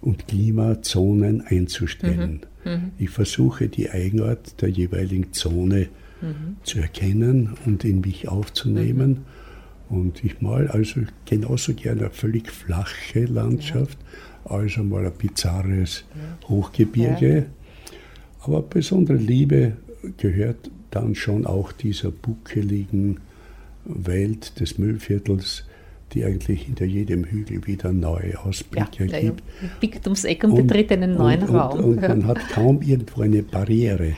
und 0.00 0.28
Klimazonen 0.28 1.40
einzustellen. 1.42 2.46
Mhm. 2.64 2.72
mhm. 2.72 2.90
Ich 2.98 3.10
versuche 3.10 3.68
die 3.68 3.90
Eigenart 3.90 4.60
der 4.60 4.68
jeweiligen 4.68 5.32
Zone 5.32 5.88
mhm. 6.20 6.56
zu 6.62 6.80
erkennen 6.80 7.54
und 7.66 7.84
in 7.84 8.00
mich 8.00 8.28
aufzunehmen. 8.28 9.10
Mhm. 9.10 9.96
Und 9.96 10.24
ich 10.24 10.40
mal 10.40 10.68
also 10.68 11.02
genauso 11.26 11.74
gerne 11.74 12.02
eine 12.02 12.10
völlig 12.10 12.50
flache 12.50 13.24
Landschaft, 13.24 13.98
ja. 14.44 14.52
als 14.56 14.78
einmal 14.78 15.06
ein 15.06 15.12
bizarres 15.12 16.04
ja. 16.14 16.48
Hochgebirge. 16.48 17.36
Ja. 17.36 17.44
Aber 18.40 18.62
besondere 18.62 19.18
Liebe 19.18 19.76
gehört 20.16 20.70
dann 20.92 21.14
schon 21.14 21.46
auch 21.46 21.72
dieser 21.72 22.10
buckeligen 22.10 23.18
Welt 23.84 24.60
des 24.60 24.78
Müllviertels, 24.78 25.64
die 26.12 26.24
eigentlich 26.24 26.62
hinter 26.62 26.84
jedem 26.84 27.24
Hügel 27.24 27.66
wieder 27.66 27.92
neue 27.92 28.38
Ausblicke 28.38 29.06
ja, 29.06 29.20
gibt. 29.20 29.40
Ja, 29.40 29.68
biegt 29.80 30.06
ums 30.06 30.24
Eck 30.24 30.44
und, 30.44 30.52
und 30.52 30.66
betritt 30.66 30.92
einen 30.92 31.14
neuen 31.14 31.42
und, 31.42 31.54
Raum. 31.54 31.78
Und, 31.78 31.84
und 31.84 32.00
man 32.02 32.26
hat 32.26 32.38
kaum 32.50 32.82
irgendwo 32.82 33.22
eine 33.22 33.42
Barriere. 33.42 34.14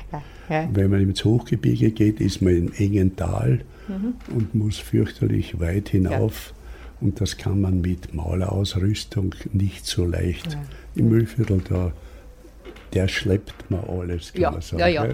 Ja. 0.51 0.69
Wenn 0.73 0.91
man 0.91 1.01
ins 1.01 1.25
Hochgebirge 1.25 1.93
geht, 1.93 2.21
ist 2.21 2.43
man 2.43 2.55
im 2.55 2.73
engen 2.77 3.17
Tal 3.17 3.61
mhm. 3.89 4.15
und 4.35 4.55
muss 4.55 4.77
fürchterlich 4.79 5.59
weit 5.61 5.89
hinauf. 5.89 6.53
Und 7.01 7.21
das 7.21 7.37
kann 7.37 7.61
man 7.61 7.81
mit 7.81 8.15
Malerausrüstung 8.15 9.35
nicht 9.53 9.87
so 9.87 10.05
leicht. 10.05 10.59
Im 10.95 11.09
Müllviertel, 11.09 11.63
da, 11.67 11.93
der 12.95 13.09
schleppt 13.09 13.71
man 13.71 13.81
alles, 13.85 14.33
kann 14.33 14.43
ja, 14.43 14.51
man 14.51 14.61
sagen. 14.61 14.81
Ja, 14.81 14.87
ja. 14.87 15.07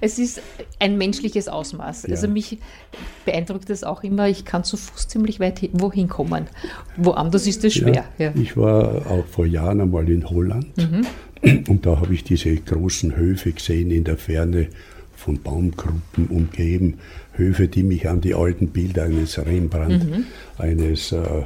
Es 0.00 0.18
ist 0.18 0.40
ein 0.78 0.96
menschliches 0.96 1.48
Ausmaß. 1.48 2.06
Also 2.06 2.28
mich 2.28 2.58
beeindruckt 3.24 3.70
es 3.70 3.84
auch 3.84 4.02
immer, 4.02 4.28
ich 4.28 4.44
kann 4.44 4.64
zu 4.64 4.76
Fuß 4.76 5.08
ziemlich 5.08 5.40
weit 5.40 5.68
wohin 5.72 6.08
kommen. 6.08 6.46
Woanders 6.96 7.46
ist 7.46 7.64
es 7.64 7.74
schwer. 7.74 8.04
Ich 8.34 8.56
war 8.56 9.06
auch 9.06 9.26
vor 9.26 9.46
Jahren 9.46 9.80
einmal 9.80 10.08
in 10.08 10.28
Holland. 10.28 10.76
Mhm. 10.76 11.06
Und 11.68 11.84
da 11.84 12.00
habe 12.00 12.14
ich 12.14 12.24
diese 12.24 12.54
großen 12.56 13.16
Höfe 13.16 13.52
gesehen 13.52 13.90
in 13.90 14.04
der 14.04 14.16
Ferne 14.16 14.68
von 15.14 15.40
Baumgruppen 15.40 16.28
umgeben. 16.28 16.98
Höfe, 17.32 17.68
die 17.68 17.82
mich 17.82 18.08
an 18.08 18.20
die 18.20 18.34
alten 18.34 18.68
Bilder 18.68 19.04
eines 19.04 19.38
Rembrandt, 19.38 20.04
mhm. 20.04 20.24
eines 20.56 21.12
äh, 21.12 21.18
äh, 21.18 21.44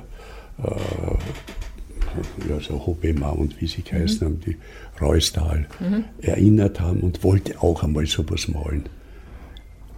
ja, 2.49 2.61
so 2.61 2.87
Hobbemaunt, 2.87 3.61
wie 3.61 3.67
sie 3.67 3.83
geheißen 3.83 4.21
mhm. 4.21 4.25
haben, 4.25 4.41
die 4.41 4.57
Reustal, 5.01 5.67
mhm. 5.81 6.05
erinnert 6.21 6.81
haben 6.81 7.01
und 7.01 7.23
wollte 7.25 7.63
auch 7.63 7.83
einmal 7.83 8.07
sowas 8.07 8.49
malen. 8.49 8.85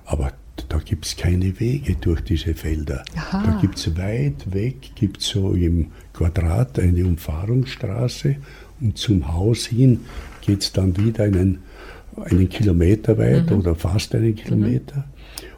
Aber 0.04 0.32
da 0.68 0.78
gibt 0.78 1.06
es 1.06 1.16
keine 1.16 1.58
Wege 1.60 1.96
durch 2.00 2.20
diese 2.22 2.54
Felder. 2.54 3.04
Aha. 3.16 3.42
Da 3.44 3.60
gibt 3.60 3.78
es 3.78 3.96
weit 3.96 4.52
weg, 4.52 4.94
gibt 4.94 5.22
so 5.22 5.54
im 5.54 5.92
Quadrat 6.12 6.78
eine 6.78 7.04
Umfahrungsstraße 7.06 8.36
und 8.80 8.98
zum 8.98 9.32
Haus 9.32 9.66
hin 9.66 10.00
geht 10.40 10.62
es 10.62 10.72
dann 10.72 10.96
wieder 10.96 11.24
einen, 11.24 11.60
einen 12.16 12.48
Kilometer 12.48 13.18
weit 13.18 13.50
mhm. 13.50 13.58
oder 13.58 13.74
fast 13.74 14.14
einen 14.14 14.34
Kilometer. 14.34 14.96
Mhm. 14.96 15.02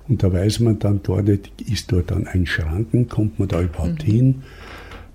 Und 0.08 0.22
da 0.22 0.32
weiß 0.32 0.60
man 0.60 0.78
dann, 0.78 1.00
dort 1.02 1.28
ist 1.70 1.92
dort 1.92 2.10
dann 2.10 2.26
ein 2.26 2.44
Schranken, 2.46 3.08
kommt 3.08 3.38
man 3.38 3.48
da 3.48 3.62
überhaupt 3.62 4.06
mhm. 4.06 4.12
hin. 4.12 4.42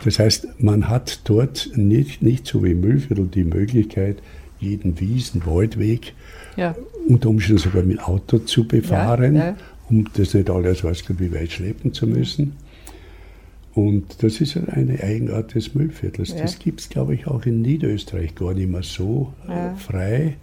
Das 0.04 0.20
heißt, 0.20 0.62
man 0.62 0.90
hat 0.90 1.22
dort 1.26 1.72
nicht, 1.76 2.22
nicht 2.22 2.46
so 2.46 2.64
wie 2.64 2.72
im 2.72 2.82
Müllviertel 2.82 3.28
die 3.28 3.44
Möglichkeit, 3.44 4.18
jeden 4.60 5.00
Wiesen, 5.00 5.46
Waldweg 5.46 6.14
ja. 6.56 6.76
unter 7.08 7.30
Umständen 7.30 7.62
sogar 7.62 7.84
mit 7.84 8.02
Auto 8.02 8.40
zu 8.40 8.68
befahren, 8.68 9.36
ja, 9.36 9.46
ja. 9.46 9.58
um 9.90 10.08
das 10.14 10.34
nicht 10.34 10.50
alles, 10.50 10.84
weiß 10.84 11.06
Gott, 11.06 11.20
wie 11.20 11.34
weit 11.34 11.52
schleppen 11.52 11.94
zu 11.94 12.08
müssen. 12.08 12.54
Und 13.74 14.24
das 14.24 14.42
ist 14.42 14.58
eine 14.58 15.04
Eigenart 15.04 15.54
des 15.54 15.76
Müllviertels. 15.76 16.36
Das 16.36 16.58
gibt 16.58 16.80
es, 16.80 16.90
glaube 16.90 17.14
ich, 17.14 17.28
auch 17.28 17.46
in 17.46 17.62
Niederösterreich 17.62 18.34
gar 18.34 18.56
nicht 18.56 18.70
mehr 18.70 18.82
so 18.82 19.34
frei. 19.78 20.38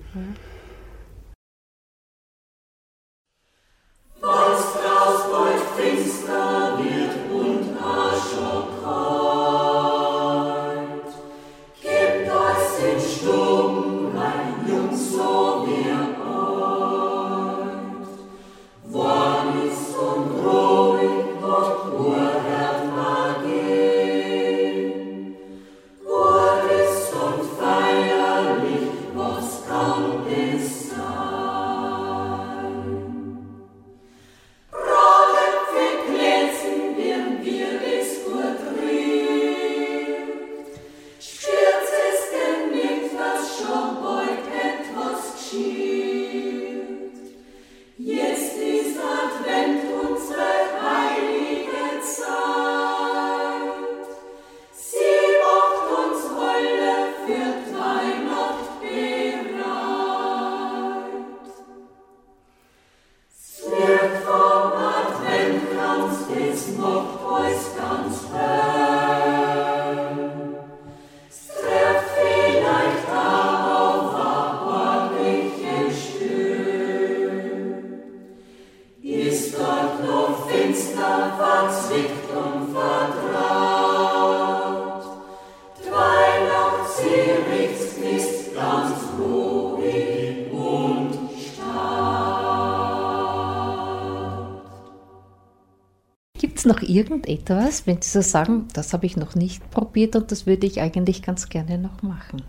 Irgendetwas, 96.95 97.87
wenn 97.87 98.01
Sie 98.01 98.11
so 98.11 98.21
sagen, 98.21 98.67
das 98.73 98.93
habe 98.93 99.07
ich 99.07 99.17
noch 99.17 99.35
nicht 99.35 99.71
probiert 99.71 100.17
und 100.17 100.31
das 100.31 100.47
würde 100.47 100.67
ich 100.67 100.81
eigentlich 100.81 101.23
ganz 101.23 101.49
gerne 101.49 101.79
noch 101.79 102.03
machen? 102.03 102.43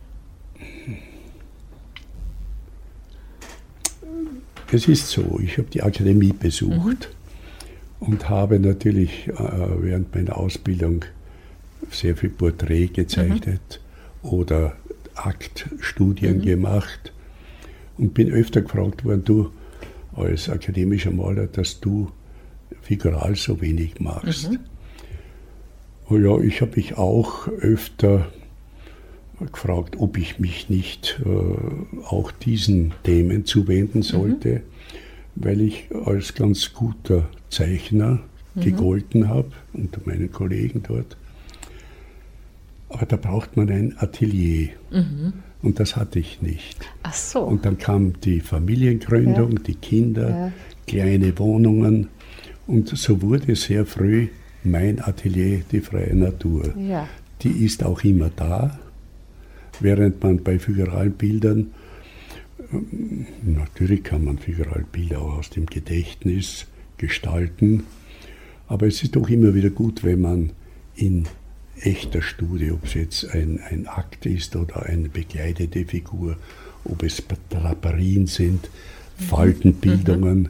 Es 4.71 4.87
ist 4.87 5.09
so, 5.09 5.39
ich 5.41 5.57
habe 5.57 5.69
die 5.69 5.83
Akademie 5.83 6.33
besucht 6.33 7.09
mhm. 7.99 8.07
und 8.07 8.29
habe 8.29 8.59
natürlich 8.59 9.27
äh, 9.27 9.33
während 9.79 10.13
meiner 10.13 10.37
Ausbildung 10.37 11.05
sehr 11.91 12.15
viel 12.15 12.29
Porträt 12.29 12.87
gezeichnet 12.87 13.79
mhm. 14.23 14.29
oder 14.29 14.75
Aktstudien 15.15 16.39
mhm. 16.39 16.41
gemacht 16.41 17.13
und 17.97 18.13
bin 18.13 18.31
öfter 18.31 18.61
gefragt 18.61 19.05
worden, 19.05 19.23
du 19.23 19.51
als 20.15 20.49
akademischer 20.49 21.11
Maler, 21.11 21.47
dass 21.47 21.79
du 21.79 22.11
figural 22.81 23.35
so 23.35 23.61
wenig 23.61 23.99
machst. 23.99 24.51
Mhm. 24.51 24.59
Oh 26.09 26.17
ja, 26.17 26.39
ich 26.39 26.61
habe 26.61 26.73
mich 26.75 26.97
auch 26.97 27.47
öfter 27.47 28.27
gefragt, 29.51 29.95
ob 29.97 30.17
ich 30.17 30.39
mich 30.39 30.69
nicht 30.69 31.19
äh, 31.25 32.05
auch 32.05 32.31
diesen 32.31 32.93
Themen 33.03 33.45
zuwenden 33.45 33.99
mhm. 33.99 34.03
sollte, 34.03 34.49
mhm. 34.49 34.61
weil 35.35 35.61
ich 35.61 35.89
als 36.05 36.33
ganz 36.35 36.73
guter 36.73 37.27
Zeichner 37.49 38.19
mhm. 38.53 38.61
gegolten 38.61 39.27
habe 39.27 39.51
unter 39.73 39.99
meinen 40.05 40.31
Kollegen 40.31 40.83
dort. 40.87 41.17
Aber 42.89 43.05
da 43.05 43.17
braucht 43.17 43.57
man 43.57 43.69
ein 43.69 43.95
Atelier. 43.97 44.69
Mhm. 44.91 45.33
Und 45.61 45.79
das 45.79 45.95
hatte 45.95 46.19
ich 46.19 46.41
nicht. 46.41 46.77
Ach 47.03 47.13
so. 47.13 47.41
Und 47.41 47.65
dann 47.65 47.77
kam 47.77 48.19
die 48.21 48.39
Familiengründung, 48.39 49.53
ja. 49.53 49.59
die 49.59 49.75
Kinder, 49.75 50.29
ja. 50.29 50.51
kleine 50.85 51.37
Wohnungen. 51.39 52.09
Und 52.67 52.89
so 52.89 53.21
wurde 53.21 53.55
sehr 53.55 53.85
früh 53.85 54.27
mein 54.63 54.99
Atelier 55.01 55.61
die 55.71 55.81
freie 55.81 56.15
Natur. 56.15 56.73
Ja. 56.77 57.07
Die 57.41 57.65
ist 57.65 57.83
auch 57.83 58.03
immer 58.03 58.31
da, 58.35 58.79
während 59.79 60.23
man 60.23 60.43
bei 60.43 60.57
figuralen 60.57 61.13
Bildern, 61.13 61.71
ähm, 62.73 63.27
natürlich 63.43 64.03
kann 64.03 64.23
man 64.23 64.37
figurale 64.37 64.85
Bilder 64.91 65.21
auch 65.21 65.37
aus 65.37 65.49
dem 65.49 65.65
Gedächtnis 65.67 66.65
gestalten, 66.97 67.83
aber 68.67 68.87
es 68.87 69.03
ist 69.03 69.15
doch 69.15 69.29
immer 69.29 69.53
wieder 69.53 69.69
gut, 69.69 70.03
wenn 70.03 70.21
man 70.21 70.51
in 70.95 71.27
echter 71.81 72.21
Studie, 72.21 72.71
ob 72.71 72.85
es 72.85 72.93
jetzt 72.93 73.29
ein, 73.31 73.59
ein 73.69 73.85
Akt 73.87 74.25
ist 74.25 74.55
oder 74.55 74.83
eine 74.83 75.09
begleitete 75.09 75.85
Figur, 75.85 76.37
ob 76.85 77.03
es 77.03 77.21
Draperien 77.49 78.27
sind, 78.27 78.69
Faltenbildungen. 79.17 80.39
Mhm. 80.39 80.49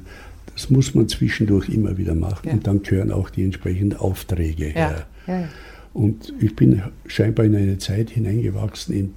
Das 0.56 0.70
muss 0.70 0.96
man 0.96 1.08
zwischendurch 1.10 1.70
immer 1.70 1.98
wieder 1.98 2.16
machen 2.16 2.48
ja. 2.48 2.54
und 2.54 2.66
dann 2.66 2.82
gehören 2.82 3.12
auch 3.12 3.30
die 3.30 3.44
entsprechenden 3.44 4.00
Aufträge 4.00 4.66
her. 4.66 5.06
Ja. 5.28 5.50
Und 5.94 6.34
ich 6.40 6.56
bin 6.56 6.82
scheinbar 7.06 7.46
in 7.46 7.56
eine 7.56 7.78
Zeit 7.78 8.10
hineingewachsen, 8.10 8.96
in 8.96 9.14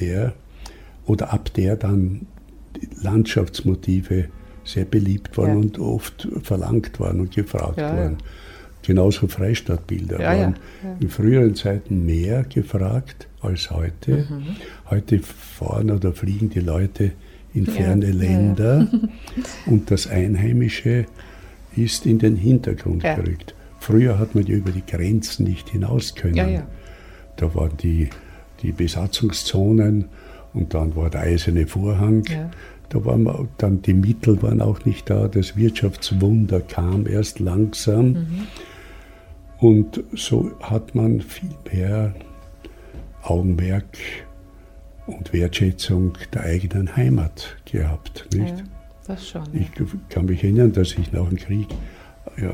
der 0.00 0.32
oder 1.04 1.32
ab 1.32 1.52
der 1.54 1.76
dann 1.76 2.26
Landschaftsmotive 3.00 4.26
sehr 4.64 4.84
beliebt 4.84 5.36
waren 5.38 5.56
und 5.56 5.78
oft 5.78 6.28
verlangt 6.42 6.98
waren 7.00 7.20
und 7.20 7.34
gefragt 7.34 7.78
waren. 7.78 8.18
Genauso 8.82 9.26
Freistadtbilder 9.26 10.20
ja, 10.20 10.28
waren 10.28 10.56
ja, 10.82 10.90
ja. 10.90 10.96
in 11.00 11.08
früheren 11.08 11.54
Zeiten 11.56 12.06
mehr 12.06 12.44
gefragt 12.44 13.26
als 13.40 13.70
heute. 13.70 14.26
Mhm. 14.30 14.56
Heute 14.88 15.18
fahren 15.18 15.90
oder 15.90 16.12
fliegen 16.12 16.50
die 16.50 16.60
Leute 16.60 17.12
in 17.56 17.66
ferne 17.66 18.10
Länder 18.12 18.88
und 19.66 19.90
das 19.90 20.06
Einheimische 20.06 21.06
ist 21.74 22.06
in 22.06 22.18
den 22.18 22.36
Hintergrund 22.36 23.02
gerückt. 23.02 23.54
Früher 23.80 24.18
hat 24.18 24.34
man 24.34 24.46
ja 24.46 24.56
über 24.56 24.70
die 24.70 24.84
Grenzen 24.84 25.44
nicht 25.44 25.68
hinaus 25.68 26.14
können. 26.14 26.62
Da 27.36 27.54
waren 27.54 27.76
die, 27.76 28.08
die 28.62 28.72
Besatzungszonen 28.72 30.06
und 30.54 30.74
dann 30.74 30.96
war 30.96 31.10
der 31.10 31.22
eiserne 31.22 31.66
Vorhang. 31.66 32.24
Da 32.88 33.04
waren 33.04 33.48
dann 33.58 33.82
die 33.82 33.94
Mittel 33.94 34.40
waren 34.42 34.60
auch 34.60 34.84
nicht 34.84 35.10
da. 35.10 35.28
Das 35.28 35.56
Wirtschaftswunder 35.56 36.60
kam 36.60 37.06
erst 37.06 37.40
langsam. 37.40 38.12
Mhm. 38.12 38.46
Und 39.58 40.04
so 40.14 40.52
hat 40.60 40.94
man 40.94 41.20
viel 41.20 41.50
mehr 41.72 42.14
Augenmerk 43.22 43.98
und 45.06 45.32
Wertschätzung 45.32 46.14
der 46.34 46.42
eigenen 46.42 46.96
Heimat 46.96 47.56
gehabt. 47.64 48.28
Nicht? 48.34 48.58
Ja, 48.58 48.64
das 49.06 49.28
schon. 49.28 49.44
Ich 49.52 49.70
kann 50.08 50.26
mich 50.26 50.42
erinnern, 50.42 50.72
dass 50.72 50.92
ich 50.92 51.12
nach 51.12 51.28
dem 51.28 51.36
Krieg 51.36 51.68
ja, 52.40 52.52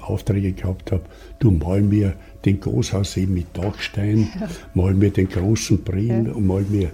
Aufträge 0.00 0.52
gehabt 0.52 0.92
habe, 0.92 1.04
du 1.38 1.50
mal 1.50 1.82
mir 1.82 2.14
den 2.44 2.60
Großhaussee 2.60 3.26
mit 3.26 3.46
Dachstein, 3.52 4.28
ja. 4.40 4.48
mal 4.74 4.94
mir 4.94 5.10
den 5.10 5.28
großen 5.28 5.82
Brill 5.84 6.26
ja. 6.26 6.32
und 6.32 6.46
mal 6.46 6.62
mir 6.68 6.90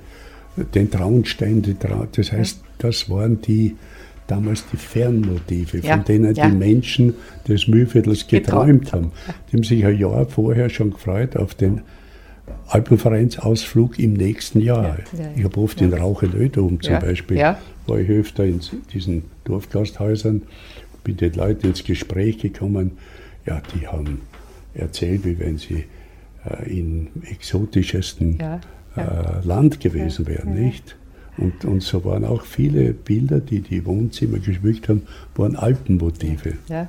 den 0.75 0.91
Traunstein. 0.91 1.77
Das 2.13 2.33
heißt, 2.33 2.61
das 2.79 3.09
waren 3.09 3.41
die 3.41 3.77
damals 4.27 4.65
die 4.73 4.77
Fernmotive, 4.77 5.79
ja, 5.79 5.97
von 5.97 6.05
denen 6.05 6.35
die 6.35 6.49
Menschen 6.49 7.15
des 7.47 7.69
Mühlviertels 7.69 8.27
geträumt 8.27 8.93
haben. 8.93 9.13
Die 9.51 9.57
haben 9.57 9.65
sich 9.65 9.85
ein 9.85 9.99
Jahr 9.99 10.27
vorher 10.27 10.71
schon 10.71 10.93
gefreut 10.93 11.37
auf 11.37 11.55
den 11.55 11.83
Alpenvereinsausflug 12.69 13.99
im 13.99 14.15
nächsten 14.15 14.61
Jahr. 14.61 14.99
Ja, 15.17 15.31
ich 15.37 15.45
habe 15.45 15.61
oft 15.61 15.81
in 15.81 15.93
Rauchelödom 15.93 16.81
zum 16.81 16.99
Beispiel, 16.99 17.37
war 17.87 17.99
ich 17.99 18.09
öfter 18.09 18.45
in 18.45 18.61
diesen 18.93 19.25
Dorfgasthäusern, 19.45 20.43
bin 21.05 21.17
den 21.17 21.35
Leuten 21.35 21.69
ins 21.69 21.85
Gespräch 21.85 22.39
gekommen. 22.39 22.93
Ja, 23.47 23.63
die 23.75 23.87
haben 23.87 24.23
erzählt, 24.75 25.25
wie 25.25 25.39
wenn 25.39 25.59
sie 25.59 25.85
äh, 26.49 26.79
im 26.79 27.09
exotischesten 27.31 28.41
äh, 28.41 28.59
Land 29.45 29.81
gewesen 29.81 30.27
wären, 30.27 30.55
nicht? 30.55 30.97
Und, 31.37 31.65
und 31.65 31.83
so 31.83 32.05
waren 32.05 32.25
auch 32.25 32.43
viele 32.43 32.93
Bilder, 32.93 33.41
die 33.41 33.61
die 33.61 33.85
Wohnzimmer 33.85 34.39
geschmückt 34.39 34.89
haben, 34.89 35.03
waren 35.35 35.57
Alpenmotive. 35.57 36.55
Ja. 36.69 36.87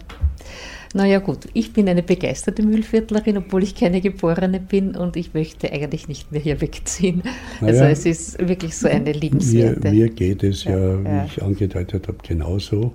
Naja 0.96 1.20
gut, 1.20 1.50
ich 1.52 1.74
bin 1.74 1.89
eine 1.89 2.04
begeisterte 2.04 2.64
Mühlviertlerin, 2.64 3.39
obwohl 3.39 3.64
ich 3.64 3.76
keine 3.76 4.00
Geborene 4.00 4.62
bin 4.62 4.96
und 4.96 5.18
ich 5.18 5.34
möchte 5.34 5.70
eigentlich 5.70 6.08
nicht 6.08 6.32
mehr 6.32 6.39
hier 6.39 6.62
wegziehen. 6.62 7.22
Also 7.60 7.82
naja, 7.82 7.89
es 7.89 8.06
ist 8.06 8.39
wirklich 8.48 8.78
so 8.78 8.88
eine 8.88 9.12
liebenswerte. 9.12 9.91
Mir, 9.91 10.06
mir 10.06 10.10
geht 10.10 10.41
es 10.41 10.64
ja, 10.64 10.78
ja, 10.78 11.04
wie 11.04 11.26
ich 11.26 11.43
angedeutet 11.43 12.08
habe, 12.08 12.20
genauso. 12.26 12.93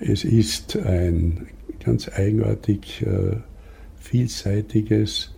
Es 0.00 0.22
ist 0.22 0.76
ein 0.76 1.46
ganz 1.82 2.10
eigenartig 2.10 3.00
äh, 3.00 3.36
vielseitiges 3.98 5.34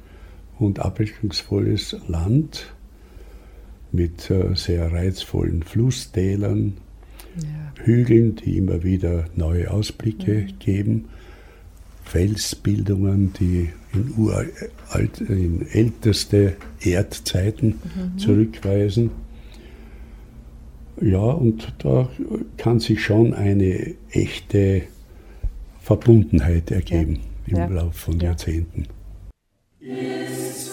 und 0.59 0.81
abwechslungsvolles 0.81 1.99
Land 2.09 2.75
mit 3.93 4.29
äh, 4.29 4.57
sehr 4.57 4.91
reizvollen 4.91 5.63
Flusstälern, 5.63 6.79
ja. 7.37 7.85
Hügeln, 7.85 8.35
die 8.35 8.57
immer 8.57 8.83
wieder 8.83 9.27
neue 9.37 9.71
Ausblicke 9.71 10.49
mhm. 10.49 10.59
geben, 10.59 11.05
Felsbildungen, 12.05 13.33
die 13.33 13.71
in, 13.93 14.15
uralt, 14.17 15.21
in 15.21 15.67
älteste 15.69 16.57
Erdzeiten 16.81 17.81
mhm. 17.95 18.19
zurückweisen. 18.19 19.11
Ja, 21.01 21.19
und 21.19 21.75
da 21.79 22.09
kann 22.57 22.79
sich 22.79 23.03
schon 23.03 23.35
eine 23.35 23.95
echte 24.11 24.83
Verbundenheit 25.81 26.71
ergeben 26.71 27.21
ja. 27.47 27.65
im 27.67 27.75
ja. 27.75 27.83
Laufe 27.83 27.99
von 27.99 28.21
Jahrzehnten. 28.21 28.87
Ist 29.81 30.71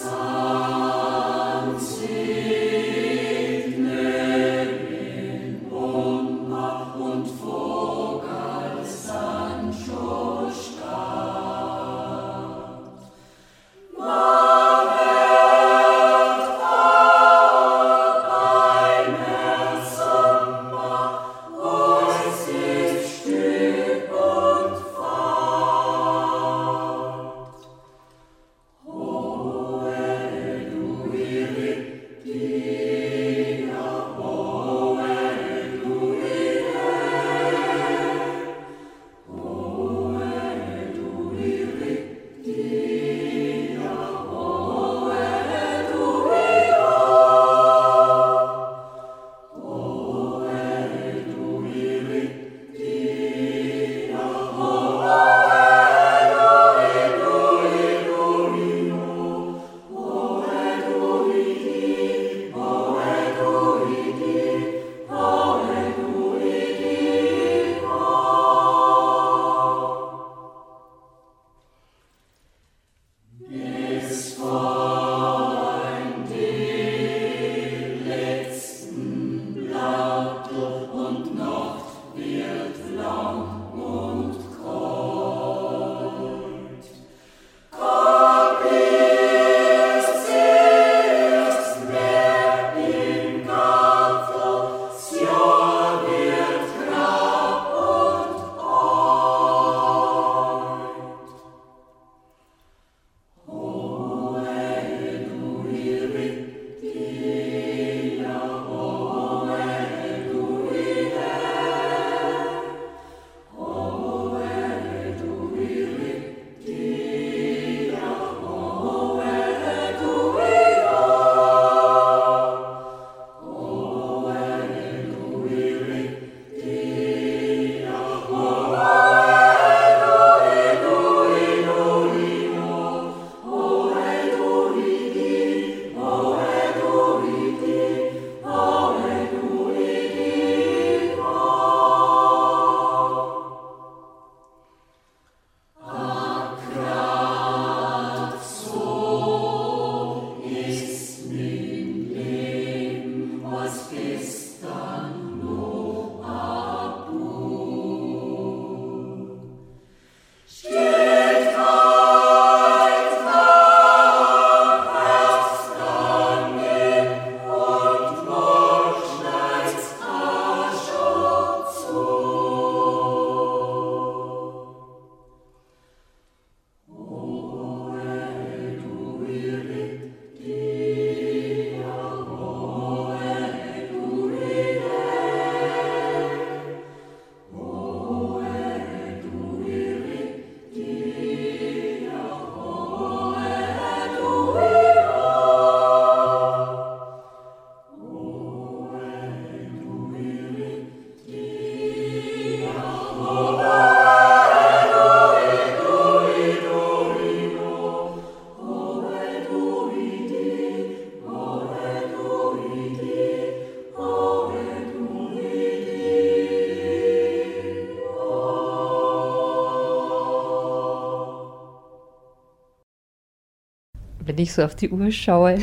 ich 224.42 224.52
so 224.52 224.62
auf 224.62 224.74
die 224.74 224.90
Uhr 224.90 225.10
schaue. 225.10 225.58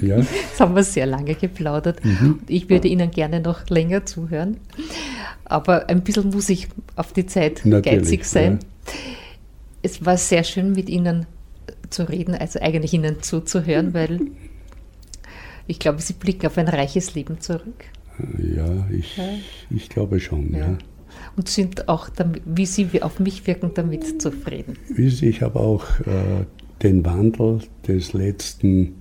Ja. 0.00 0.18
Jetzt 0.18 0.60
haben 0.60 0.74
wir 0.74 0.82
sehr 0.82 1.06
lange 1.06 1.34
geplaudert. 1.34 2.04
Mhm. 2.04 2.40
Ich 2.48 2.68
würde 2.68 2.88
Ihnen 2.88 3.10
gerne 3.10 3.40
noch 3.40 3.68
länger 3.68 4.06
zuhören. 4.06 4.58
Aber 5.44 5.88
ein 5.88 6.02
bisschen 6.02 6.30
muss 6.30 6.48
ich 6.48 6.68
auf 6.96 7.12
die 7.12 7.26
Zeit 7.26 7.62
Natürlich, 7.64 8.00
geizig 8.02 8.24
sein. 8.24 8.60
Ja. 8.62 8.92
Es 9.82 10.04
war 10.04 10.16
sehr 10.16 10.44
schön, 10.44 10.72
mit 10.72 10.88
Ihnen 10.88 11.26
zu 11.90 12.08
reden, 12.08 12.34
also 12.34 12.60
eigentlich 12.60 12.92
Ihnen 12.92 13.22
zuzuhören, 13.22 13.94
weil 13.94 14.20
ich 15.66 15.78
glaube, 15.78 16.00
Sie 16.00 16.12
blicken 16.12 16.46
auf 16.46 16.58
ein 16.58 16.68
reiches 16.68 17.14
Leben 17.14 17.40
zurück. 17.40 17.84
Ja, 18.38 18.86
ich, 18.90 19.16
ja. 19.16 19.24
ich 19.70 19.88
glaube 19.88 20.20
schon. 20.20 20.52
Ja. 20.52 20.58
ja. 20.58 20.78
Und 21.36 21.48
sind 21.48 21.88
auch, 21.88 22.08
damit, 22.08 22.42
wie 22.44 22.66
Sie 22.66 23.02
auf 23.02 23.18
mich 23.18 23.46
wirken, 23.46 23.72
damit 23.74 24.20
zufrieden. 24.20 24.76
Ich 24.96 25.42
habe 25.42 25.58
auch 25.58 25.84
äh, 26.00 26.44
den 26.82 27.04
Wandel 27.04 27.60
des 27.86 28.12
letzten 28.12 28.96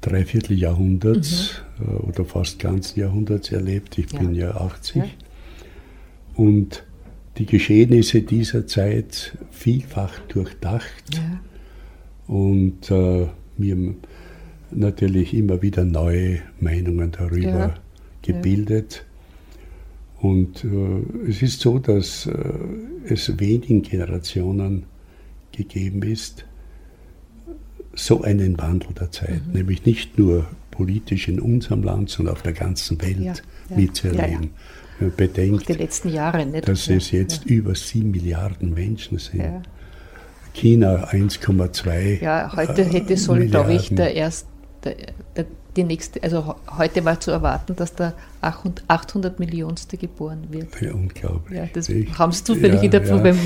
Dreivierteljahrhunderts 0.00 1.62
mhm. 1.78 1.86
äh, 1.86 1.90
oder 2.08 2.24
fast 2.24 2.58
ganzen 2.58 3.00
Jahrhunderts 3.00 3.52
erlebt. 3.52 3.98
Ich 3.98 4.12
ja. 4.12 4.18
bin 4.18 4.34
ja 4.34 4.50
80. 4.56 4.96
Ja. 4.96 5.04
Und 6.34 6.84
die 7.38 7.46
Geschehnisse 7.46 8.22
dieser 8.22 8.66
Zeit 8.66 9.36
vielfach 9.50 10.18
durchdacht 10.28 11.14
ja. 11.14 11.40
und 12.26 12.90
äh, 12.90 13.26
mir 13.56 13.94
natürlich 14.70 15.34
immer 15.34 15.62
wieder 15.62 15.84
neue 15.84 16.40
Meinungen 16.60 17.12
darüber 17.12 17.74
gebildet. 18.22 19.04
Und 20.20 20.64
äh, 20.64 21.28
es 21.28 21.42
ist 21.42 21.60
so, 21.60 21.78
dass 21.78 22.26
äh, 22.26 22.32
es 23.08 23.38
wenigen 23.40 23.82
Generationen 23.82 24.84
gegeben 25.52 26.02
ist, 26.02 26.46
so 27.94 28.22
einen 28.22 28.58
Wandel 28.58 28.94
der 28.98 29.10
Zeit, 29.10 29.46
mhm. 29.46 29.52
nämlich 29.52 29.84
nicht 29.84 30.18
nur 30.18 30.46
politisch 30.70 31.28
in 31.28 31.40
unserem 31.40 31.82
Land, 31.82 32.10
sondern 32.10 32.34
auf 32.34 32.42
der 32.42 32.52
ganzen 32.52 33.00
Welt 33.02 33.20
ja, 33.20 33.32
ja. 33.68 33.76
mitzuerleben. 33.76 34.50
Ja, 35.00 35.08
bedenkt, 35.16 35.68
die 35.68 35.72
letzten 35.72 36.08
Jahre 36.08 36.46
nicht. 36.46 36.68
dass 36.68 36.88
es 36.88 37.10
jetzt 37.10 37.44
über 37.46 37.74
sieben 37.74 38.12
Milliarden 38.12 38.72
Menschen 38.72 39.18
sind. 39.18 39.62
China 40.54 41.08
1,2. 41.10 42.22
Ja, 42.22 42.52
heute 42.54 42.84
hätte 42.84 43.16
soll, 43.16 43.46
glaube 43.46 43.74
ich, 43.74 43.88
der 43.94 44.14
erste, 44.14 44.46
der, 44.84 44.94
der, 45.36 45.46
die 45.76 45.84
nächste, 45.84 46.22
also 46.22 46.54
heute 46.76 47.04
war 47.04 47.18
zu 47.18 47.30
erwarten, 47.30 47.74
dass 47.74 47.94
der 47.94 48.14
800 48.42 49.40
Millionste 49.40 49.96
geboren 49.96 50.48
wird. 50.50 50.80
Ja, 50.80 50.92
unglaublich. 50.92 51.58
Ja, 51.58 51.66
das 51.72 51.88
ich, 51.88 52.18
haben 52.18 52.32
Sie 52.32 52.44
zufällig 52.44 52.76
ja, 52.76 52.82
in 52.82 52.90
der, 52.90 53.04
ja. 53.04 53.16
Beim, 53.16 53.38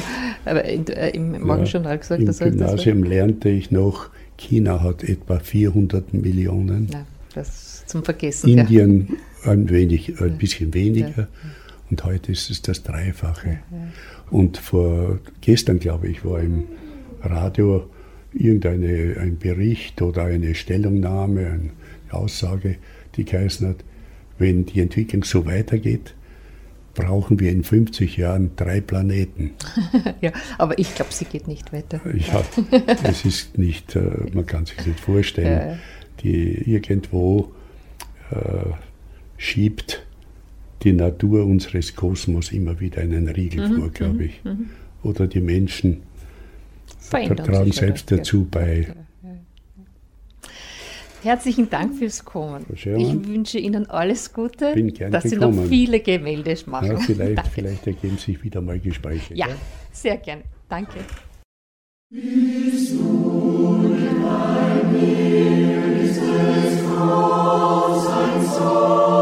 äh, 0.44 1.10
im 1.10 1.40
Morgenjournal 1.46 1.98
gesagt. 1.98 2.20
Im 2.20 2.32
Gymnasium 2.32 3.04
lernte 3.04 3.48
ich 3.48 3.70
noch 3.70 4.10
China 4.36 4.82
hat 4.82 5.04
etwa 5.04 5.38
400 5.38 6.14
Millionen. 6.14 6.88
Ja, 6.92 7.06
das 7.34 7.84
zum 7.86 8.04
Vergessen. 8.04 8.58
Indien 8.58 9.16
ja. 9.44 9.52
ein, 9.52 9.68
wenig, 9.70 10.20
ein 10.20 10.38
bisschen 10.38 10.74
weniger. 10.74 11.08
Ja. 11.16 11.28
Und 11.90 12.04
heute 12.04 12.32
ist 12.32 12.50
es 12.50 12.62
das 12.62 12.82
Dreifache. 12.82 13.60
Und 14.30 14.58
vor 14.58 15.20
gestern, 15.40 15.78
glaube 15.78 16.08
ich, 16.08 16.24
war 16.24 16.40
im 16.40 16.64
Radio 17.22 17.88
irgendeine 18.32 19.16
ein 19.20 19.38
Bericht 19.38 20.02
oder 20.02 20.24
eine 20.24 20.54
Stellungnahme, 20.54 21.46
eine 21.46 21.70
Aussage, 22.10 22.76
die 23.16 23.24
geheißen 23.24 23.68
hat, 23.68 23.84
wenn 24.38 24.66
die 24.66 24.80
Entwicklung 24.80 25.24
so 25.24 25.46
weitergeht, 25.46 26.14
brauchen 26.96 27.38
wir 27.38 27.52
in 27.52 27.62
50 27.62 28.16
Jahren 28.16 28.56
drei 28.56 28.80
Planeten. 28.80 29.52
ja, 30.20 30.32
aber 30.58 30.76
ich 30.78 30.94
glaube, 30.94 31.12
sie 31.12 31.26
geht 31.26 31.46
nicht 31.46 31.72
weiter. 31.72 32.00
Ja, 32.12 32.42
es 33.04 33.24
ist 33.24 33.56
nicht, 33.58 33.94
äh, 33.94 34.10
man 34.32 34.46
kann 34.46 34.66
sich 34.66 34.84
nicht 34.84 34.98
vorstellen, 34.98 35.78
die 36.22 36.68
irgendwo 36.68 37.52
äh, 38.30 38.70
schiebt 39.36 40.04
die 40.82 40.92
Natur 40.92 41.44
unseres 41.44 41.94
Kosmos 41.94 42.52
immer 42.52 42.80
wieder 42.80 43.02
einen 43.02 43.28
Riegel 43.28 43.68
mhm, 43.68 43.80
vor, 43.80 43.90
glaube 43.90 44.14
mhm, 44.14 44.20
ich. 44.20 44.44
Mhm. 44.44 44.70
Oder 45.02 45.26
die 45.26 45.40
Menschen 45.40 46.02
tragen 47.10 47.72
selbst 47.72 48.10
dazu 48.10 48.46
bei. 48.50 48.88
Herzlichen 51.22 51.68
Dank 51.70 51.96
fürs 51.96 52.24
Kommen. 52.24 52.64
Ich 52.72 52.86
wünsche 52.86 53.58
Ihnen 53.58 53.88
alles 53.90 54.32
Gute, 54.32 54.72
Bin 54.74 54.92
gern 54.92 55.10
dass 55.10 55.24
gekommen. 55.24 55.52
Sie 55.54 55.60
noch 55.60 55.68
viele 55.68 56.00
Gemälde 56.00 56.56
machen. 56.66 56.88
Ja, 56.88 56.96
vielleicht, 56.98 57.46
vielleicht 57.48 57.86
ergeben 57.86 58.18
sich 58.18 58.42
wieder 58.44 58.60
mal 58.60 58.78
Gespräche. 58.78 59.34
Ja, 59.34 59.48
ja? 59.48 59.54
sehr 59.92 60.16
gerne. 60.18 60.42
Danke. 60.68 60.98
Bist 62.10 62.92
du 62.92 63.78
mit 63.82 64.92
mir, 64.92 66.02
ist 66.02 66.18
es 66.18 66.84
groß 66.84 68.06
ein 68.08 68.46
Sohn. 68.46 69.15